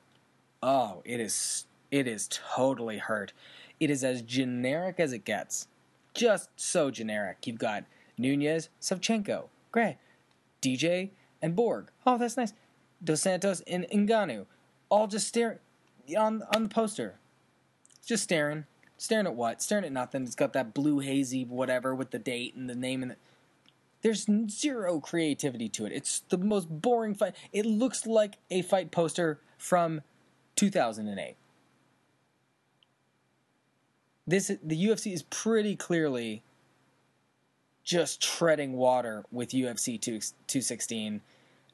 Oh, 0.62 1.02
it 1.04 1.20
is 1.20 1.66
it 1.90 2.06
is 2.06 2.28
totally 2.30 2.98
hurt. 2.98 3.32
It 3.78 3.90
is 3.90 4.02
as 4.02 4.22
generic 4.22 4.98
as 4.98 5.12
it 5.12 5.24
gets 5.24 5.68
just 6.14 6.48
so 6.56 6.90
generic. 6.90 7.46
You've 7.46 7.58
got 7.58 7.84
Nunes, 8.16 8.68
Shevchenko, 8.80 9.44
Gray, 9.70 9.98
DJ, 10.60 11.10
and 11.40 11.56
Borg. 11.56 11.90
Oh, 12.06 12.18
that's 12.18 12.36
nice. 12.36 12.52
Dos 13.02 13.22
Santos 13.22 13.62
and 13.66 13.86
Ngannou, 13.92 14.46
all 14.88 15.06
just 15.06 15.26
staring 15.26 15.58
on 16.16 16.42
on 16.54 16.62
the 16.64 16.68
poster, 16.68 17.16
just 18.06 18.22
staring, 18.22 18.64
staring 19.02 19.26
at 19.26 19.34
what? 19.34 19.62
Staring 19.62 19.84
at 19.84 19.92
nothing. 19.92 20.22
It's 20.22 20.34
got 20.34 20.52
that 20.52 20.74
blue 20.74 21.00
hazy 21.00 21.44
whatever 21.44 21.94
with 21.94 22.10
the 22.10 22.18
date 22.18 22.54
and 22.54 22.68
the 22.68 22.74
name 22.74 23.02
and 23.02 23.12
the. 23.12 23.16
There's 24.02 24.26
zero 24.50 24.98
creativity 24.98 25.68
to 25.70 25.86
it. 25.86 25.92
It's 25.92 26.20
the 26.28 26.38
most 26.38 26.68
boring 26.68 27.14
fight. 27.14 27.34
It 27.52 27.64
looks 27.64 28.06
like 28.06 28.38
a 28.50 28.62
fight 28.62 28.90
poster 28.90 29.38
from 29.56 30.00
2008 30.56 31.36
this 34.26 34.52
the 34.62 34.86
UFC 34.86 35.12
is 35.12 35.22
pretty 35.24 35.76
clearly 35.76 36.42
just 37.84 38.22
treading 38.22 38.74
water 38.74 39.24
with 39.32 39.50
UFC 39.50 40.00
2, 40.00 40.20
216, 40.20 41.20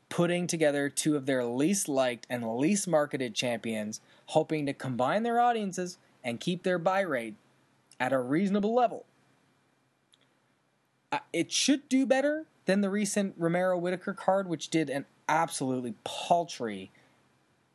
putting 0.09 0.47
together 0.47 0.89
two 0.89 1.17
of 1.17 1.27
their 1.27 1.45
least 1.45 1.89
liked 1.89 2.27
and 2.31 2.57
least 2.57 2.89
marketed 2.89 3.35
champions, 3.35 4.01
hoping 4.27 4.65
to 4.65 4.73
combine 4.73 5.23
their 5.23 5.39
audiences 5.39 5.99
and 6.23 6.41
keep 6.41 6.63
their 6.63 6.79
buy 6.79 7.01
rate 7.01 7.35
at 8.01 8.13
a 8.13 8.19
reasonable 8.19 8.75
level. 8.75 9.05
Uh, 11.11 11.19
it 11.33 11.51
should 11.51 11.89
do 11.89 12.05
better 12.05 12.47
than 12.67 12.81
the 12.83 12.91
recent 12.91 13.35
Romero 13.39 13.79
Whittaker 13.79 14.13
card, 14.13 14.49
which 14.49 14.69
did 14.69 14.91
an 14.91 15.07
absolutely 15.29 15.95
paltry, 16.05 16.91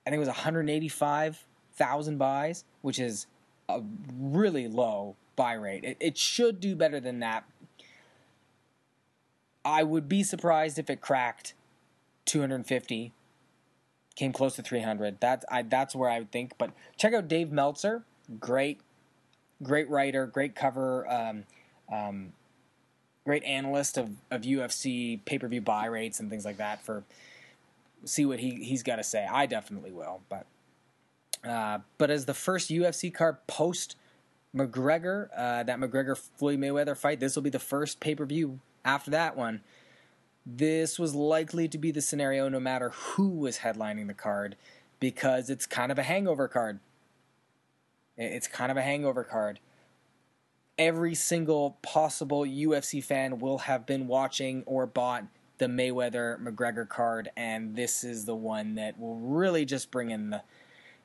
I 0.06 0.10
think 0.10 0.18
it 0.18 0.20
was 0.20 0.28
185,000 0.28 2.18
buys, 2.18 2.64
which 2.82 3.00
is 3.00 3.28
a 3.70 3.82
really 4.20 4.68
low 4.68 5.16
buy 5.36 5.54
rate. 5.54 5.84
It, 5.84 5.98
it 6.00 6.18
should 6.18 6.60
do 6.60 6.76
better 6.76 7.00
than 7.00 7.20
that. 7.20 7.46
I 9.66 9.84
would 9.84 10.10
be 10.10 10.24
surprised 10.24 10.78
if 10.78 10.90
it 10.90 11.00
cracked 11.02 11.54
250, 12.26 13.14
came 14.16 14.34
close 14.34 14.56
to 14.56 14.62
300. 14.62 15.20
That's 15.20 15.46
I, 15.50 15.62
that's 15.62 15.96
where 15.96 16.10
I 16.10 16.20
would 16.20 16.32
think. 16.32 16.54
But 16.58 16.72
check 16.98 17.14
out 17.14 17.28
Dave 17.28 17.52
Meltzer, 17.52 18.04
great, 18.40 18.80
great 19.62 19.90
writer, 19.90 20.26
great 20.26 20.56
cover, 20.56 21.08
um, 21.12 21.44
um, 21.92 22.34
great 23.26 23.44
analyst 23.44 23.98
of, 23.98 24.10
of 24.32 24.42
UFC 24.42 25.20
pay 25.26 25.38
per 25.38 25.48
view 25.48 25.62
buy 25.62 25.86
rates 25.86 26.20
and 26.20 26.30
things 26.30 26.46
like 26.46 26.58
that. 26.58 26.84
For 26.84 27.04
see 28.06 28.26
what 28.26 28.40
he 28.40 28.64
he's 28.64 28.84
got 28.84 28.98
to 28.98 29.04
say. 29.04 29.28
I 29.30 29.46
definitely 29.46 29.92
will, 29.92 30.22
but 30.30 30.46
uh, 31.48 31.80
but 31.98 32.10
as 32.10 32.26
the 32.26 32.34
first 32.34 32.70
UFC 32.70 33.14
card 33.14 33.38
post 33.48 33.96
McGregor, 34.56 35.30
uh, 35.36 35.64
that 35.64 35.80
McGregor 35.80 36.18
Floyd 36.18 36.60
Mayweather 36.60 36.96
fight, 36.96 37.20
this 37.20 37.36
will 37.36 37.44
be 37.44 37.50
the 37.50 37.60
first 37.60 38.00
pay 38.00 38.16
per 38.16 38.26
view 38.26 38.60
after 38.86 39.12
that 39.12 39.36
one. 39.36 39.62
This 40.46 41.00
was 41.00 41.16
likely 41.16 41.68
to 41.70 41.78
be 41.78 41.92
the 41.92 42.02
scenario 42.02 42.50
no 42.50 42.60
matter 42.60 42.90
who 42.90 43.30
was 43.30 43.60
headlining 43.60 44.08
the 44.08 44.14
card 44.14 44.56
because 45.00 45.50
it's 45.50 45.66
kind 45.66 45.92
of 45.92 45.98
a 45.98 46.04
hangover 46.04 46.48
card. 46.48 46.80
It's 48.18 48.48
kind 48.48 48.72
of 48.72 48.78
a 48.78 48.82
hangover 48.82 49.24
card. 49.24 49.60
Every 50.78 51.16
single 51.16 51.78
possible 51.82 52.42
UFC 52.42 53.04
fan 53.04 53.40
will 53.40 53.60
have 53.60 53.86
been 53.86 54.08
watching 54.08 54.64
or 54.66 54.86
bought 54.88 55.26
the 55.60 55.66
Mayweather 55.68 56.42
McGregor 56.42 56.88
card, 56.88 57.30
and 57.38 57.76
this 57.76 58.04
is 58.04 58.26
the 58.26 58.36
one 58.36 58.76
that 58.76 59.00
will 59.00 59.16
really 59.16 59.66
just 59.66 59.92
bring 59.92 60.10
in 60.12 60.30
the 60.32 60.42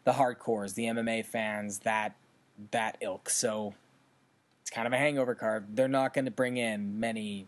the 0.05 0.14
hardcores, 0.14 0.75
the 0.75 0.85
MMA 0.85 1.25
fans, 1.27 1.81
that 1.81 2.16
that 2.71 2.97
ilk. 3.03 3.29
So 3.29 3.75
It's 4.62 4.71
kind 4.71 4.87
of 4.87 4.92
a 4.92 4.97
hangover 4.97 5.35
card. 5.35 5.77
They're 5.77 5.87
not 5.87 6.14
going 6.14 6.25
to 6.25 6.31
bring 6.31 6.57
in 6.57 6.99
many 6.99 7.47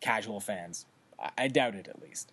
casual 0.00 0.40
fans. 0.40 0.86
I, 1.18 1.30
I 1.38 1.48
doubt 1.48 1.76
it, 1.76 1.86
at 1.88 2.02
least. 2.02 2.32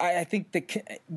I, 0.00 0.24
think 0.24 0.52
the 0.52 0.64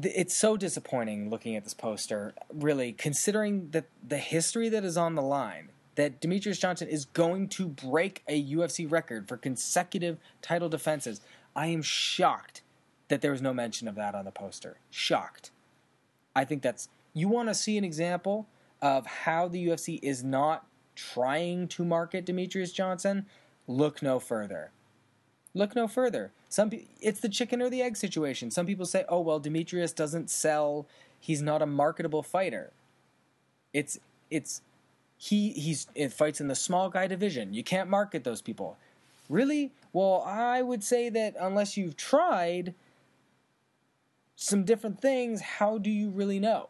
it's 0.03 0.35
so 0.35 0.57
disappointing 0.57 1.29
looking 1.29 1.55
at 1.55 1.63
this 1.63 1.73
poster. 1.73 2.33
Really, 2.53 2.93
considering 2.93 3.69
that 3.71 3.85
the 4.05 4.17
history 4.17 4.69
that 4.69 4.83
is 4.83 4.97
on 4.97 5.15
the 5.15 5.21
line, 5.21 5.69
that 5.95 6.19
Demetrious 6.19 6.59
Johnson 6.59 6.87
is 6.87 7.05
going 7.05 7.47
to 7.49 7.67
break 7.67 8.23
a 8.27 8.43
UFC 8.43 8.91
record 8.91 9.27
for 9.27 9.37
consecutive 9.37 10.17
title 10.41 10.69
defenses. 10.69 11.21
I 11.55 11.67
am 11.67 11.81
shocked 11.81 12.61
that 13.09 13.21
there 13.21 13.31
was 13.31 13.41
no 13.41 13.53
mention 13.53 13.87
of 13.87 13.95
that 13.95 14.15
on 14.15 14.25
the 14.25 14.31
poster. 14.31 14.77
Shocked. 14.89 15.51
I 16.35 16.45
think 16.45 16.61
that's 16.61 16.89
you 17.13 17.27
want 17.27 17.49
to 17.49 17.53
see 17.53 17.77
an 17.77 17.83
example 17.83 18.47
of 18.81 19.05
how 19.05 19.47
the 19.47 19.67
UFC 19.67 19.99
is 20.01 20.23
not 20.23 20.65
trying 20.95 21.67
to 21.67 21.85
market 21.85 22.25
Demetrious 22.25 22.73
Johnson. 22.73 23.25
Look 23.67 24.01
no 24.01 24.19
further. 24.19 24.71
Look 25.53 25.75
no 25.75 25.87
further. 25.87 26.31
Some 26.49 26.69
pe- 26.69 26.85
it's 27.01 27.19
the 27.19 27.29
chicken 27.29 27.61
or 27.61 27.69
the 27.69 27.81
egg 27.81 27.97
situation. 27.97 28.51
Some 28.51 28.65
people 28.65 28.85
say, 28.85 29.05
"Oh 29.09 29.19
well, 29.19 29.39
Demetrious 29.39 29.93
doesn't 29.93 30.29
sell. 30.29 30.85
He's 31.19 31.41
not 31.41 31.61
a 31.61 31.65
marketable 31.65 32.23
fighter." 32.23 32.71
It's 33.73 33.99
it's 34.29 34.61
he 35.17 35.51
he's 35.51 35.87
it 35.93 36.13
fights 36.13 36.39
in 36.41 36.47
the 36.47 36.55
small 36.55 36.89
guy 36.89 37.07
division. 37.07 37.53
You 37.53 37.63
can't 37.63 37.89
market 37.89 38.23
those 38.23 38.41
people. 38.41 38.77
Really? 39.29 39.71
Well, 39.93 40.23
I 40.25 40.61
would 40.61 40.83
say 40.83 41.09
that 41.09 41.35
unless 41.39 41.77
you've 41.77 41.95
tried 41.95 42.73
some 44.35 44.63
different 44.63 44.99
things, 44.99 45.41
how 45.41 45.77
do 45.77 45.89
you 45.89 46.09
really 46.09 46.39
know? 46.39 46.69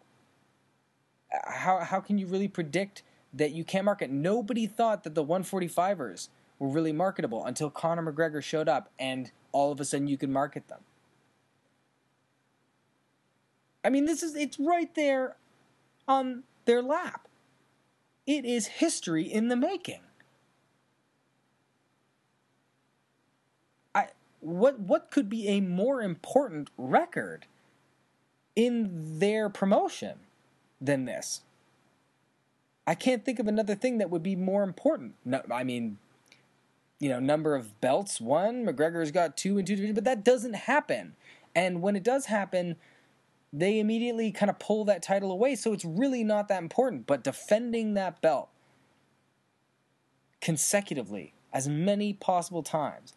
How 1.46 1.80
how 1.80 2.00
can 2.00 2.18
you 2.18 2.26
really 2.28 2.48
predict 2.48 3.04
that 3.34 3.52
you 3.52 3.64
can't 3.64 3.86
market? 3.86 4.10
Nobody 4.10 4.68
thought 4.68 5.04
that 5.04 5.16
the 5.16 5.24
145ers 5.24 6.30
were 6.62 6.68
really 6.68 6.94
marketable 6.94 7.44
until 7.44 7.72
Conor 7.72 8.14
McGregor 8.14 8.42
showed 8.42 8.70
up 8.70 8.92
and 9.00 9.32
all 9.52 9.72
of 9.72 9.80
a 9.80 9.86
sudden 9.86 10.08
you 10.08 10.16
could 10.16 10.30
market 10.30 10.68
them. 10.68 10.82
I 13.84 13.90
mean, 13.90 14.06
this 14.06 14.22
is 14.22 14.36
it's 14.36 14.60
right 14.60 14.94
there 14.94 15.38
on 16.08 16.44
their 16.66 16.84
lap. 16.84 17.28
It 18.28 18.46
is 18.46 18.68
history 18.68 19.24
in 19.24 19.48
the 19.48 19.56
making. 19.56 20.02
I 23.96 24.10
what 24.40 24.80
what 24.80 25.10
could 25.10 25.30
be 25.30 25.48
a 25.48 25.62
more 25.62 26.04
important 26.04 26.70
record 26.78 27.48
in 28.56 29.18
their 29.18 29.50
promotion 29.50 30.20
than 30.80 31.06
this? 31.06 31.42
I 32.86 32.94
can't 32.94 33.26
think 33.26 33.40
of 33.40 33.48
another 33.48 33.74
thing 33.74 33.98
that 33.98 34.12
would 34.12 34.22
be 34.22 34.36
more 34.36 34.62
important. 34.62 35.16
No, 35.26 35.42
I 35.52 35.64
mean, 35.64 35.98
you 37.02 37.10
know, 37.10 37.20
number 37.20 37.56
of 37.56 37.82
belts 37.82 38.22
won. 38.22 38.64
McGregor's 38.64 39.12
got 39.12 39.36
two 39.36 39.58
and 39.58 39.68
two, 39.68 39.92
but 39.92 40.04
that 40.04 40.24
doesn't 40.24 40.54
happen. 40.54 41.16
And 41.56 41.82
when 41.82 41.96
it 41.96 42.04
does 42.04 42.28
happen, 42.28 42.76
they 43.52 43.80
immediately 43.80 44.32
kind 44.32 44.52
of 44.52 44.60
pull 44.60 44.86
that 44.86 45.02
title 45.02 45.32
away. 45.32 45.56
So 45.56 45.74
it's 45.74 45.84
really 45.84 46.24
not 46.24 46.48
that 46.48 46.62
important. 46.62 47.08
But 47.08 47.24
defending 47.24 47.96
that 47.96 48.22
belt 48.22 48.50
consecutively 50.42 51.34
as 51.52 51.68
many 51.68 52.14
possible 52.14 52.62
times, 52.62 53.14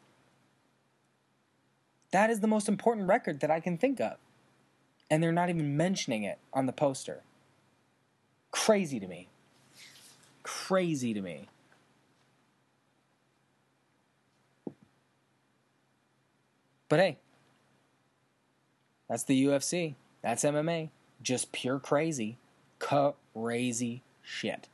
that 2.10 2.30
is 2.30 2.40
the 2.40 2.46
most 2.46 2.68
important 2.70 3.06
record 3.06 3.40
that 3.40 3.50
I 3.50 3.60
can 3.60 3.76
think 3.76 4.00
of. 4.00 4.16
And 5.10 5.22
they're 5.22 5.30
not 5.30 5.50
even 5.50 5.76
mentioning 5.76 6.22
it 6.22 6.38
on 6.54 6.64
the 6.64 6.72
poster. 6.72 7.22
Crazy 8.50 8.98
to 8.98 9.06
me. 9.06 9.28
Crazy 10.42 11.12
to 11.12 11.20
me. 11.20 11.48
But 16.88 17.00
hey, 17.00 17.18
that's 19.08 19.24
the 19.24 19.44
UFC. 19.44 19.94
That's 20.22 20.44
MMA. 20.44 20.90
Just 21.22 21.52
pure 21.52 21.78
crazy. 21.78 22.38
Crazy 22.78 24.02
shit. 24.22 24.68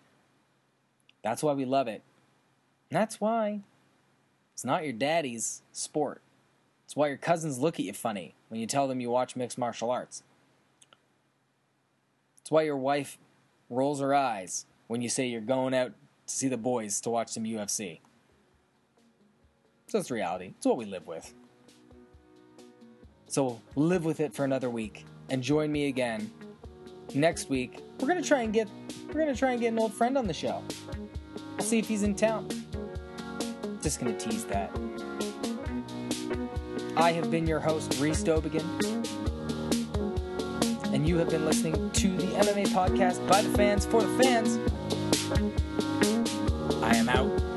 That's 1.23 1.43
why 1.43 1.53
we 1.53 1.65
love 1.65 1.89
it. 1.89 2.03
And 2.91 2.99
that's 2.99 3.21
why 3.21 3.61
it's 4.53 4.65
not 4.65 4.85
your 4.85 4.93
daddy's 4.93 5.63
sport. 5.73 6.21
It's 6.85 6.97
why 6.97 7.09
your 7.09 7.17
cousins 7.17 7.59
look 7.59 7.79
at 7.79 7.87
you 7.87 7.93
funny 7.93 8.35
when 8.49 8.61
you 8.61 8.67
tell 8.67 8.89
them 8.89 9.01
you 9.01 9.11
watch 9.11 9.37
mixed 9.37 9.59
martial 9.59 9.91
arts. 9.91 10.23
It's 12.41 12.51
why 12.51 12.63
your 12.63 12.77
wife 12.77 13.17
rolls 13.69 14.01
her 14.01 14.15
eyes 14.15 14.67
when 14.89 15.03
you 15.03 15.09
say 15.09 15.27
you're 15.27 15.41
going 15.41 15.73
out 15.73 15.93
to 16.27 16.35
see 16.35 16.49
the 16.49 16.57
boys 16.57 17.01
to 17.03 17.11
watch 17.11 17.29
some 17.29 17.45
UFC. 17.45 18.01
So 19.87 19.99
it's 19.99 20.11
reality. 20.11 20.55
It's 20.57 20.67
what 20.67 20.77
we 20.77 20.85
live 20.85 21.07
with. 21.07 21.33
So 23.31 23.63
live 23.77 24.05
with 24.05 24.19
it 24.19 24.35
for 24.35 24.45
another 24.45 24.69
week 24.71 25.05
and 25.29 25.41
join 25.41 25.71
me 25.71 25.87
again 25.87 26.33
next 27.15 27.49
week. 27.49 27.79
We're 28.01 28.09
gonna 28.09 28.23
try 28.23 28.43
and 28.43 28.53
get 28.53 28.69
we're 29.07 29.21
gonna 29.21 29.37
try 29.37 29.53
and 29.53 29.61
get 29.61 29.69
an 29.69 29.79
old 29.79 29.95
friend 29.95 30.19
on 30.19 30.27
the 30.27 30.35
show. 30.35 30.65
We'll 31.57 31.65
see 31.65 31.79
if 31.79 31.87
he's 31.87 32.03
in 32.03 32.17
town. 32.17 32.49
Just 33.81 34.01
gonna 34.01 34.19
tease 34.19 34.47
that. 34.47 34.77
I 36.97 37.13
have 37.13 37.31
been 37.31 37.47
your 37.47 37.61
host, 37.61 38.01
Reese 38.01 38.25
Dobigan. 38.25 38.67
And 40.93 41.07
you 41.07 41.17
have 41.19 41.31
been 41.31 41.45
listening 41.45 41.89
to 41.89 42.17
the 42.17 42.27
MMA 42.27 42.67
podcast 42.71 43.25
by 43.29 43.43
the 43.43 43.51
fans 43.51 43.87
for 43.87 44.03
the 44.03 44.25
fans. 44.25 44.59
I 46.83 46.97
am 46.97 47.09
out. 47.09 47.50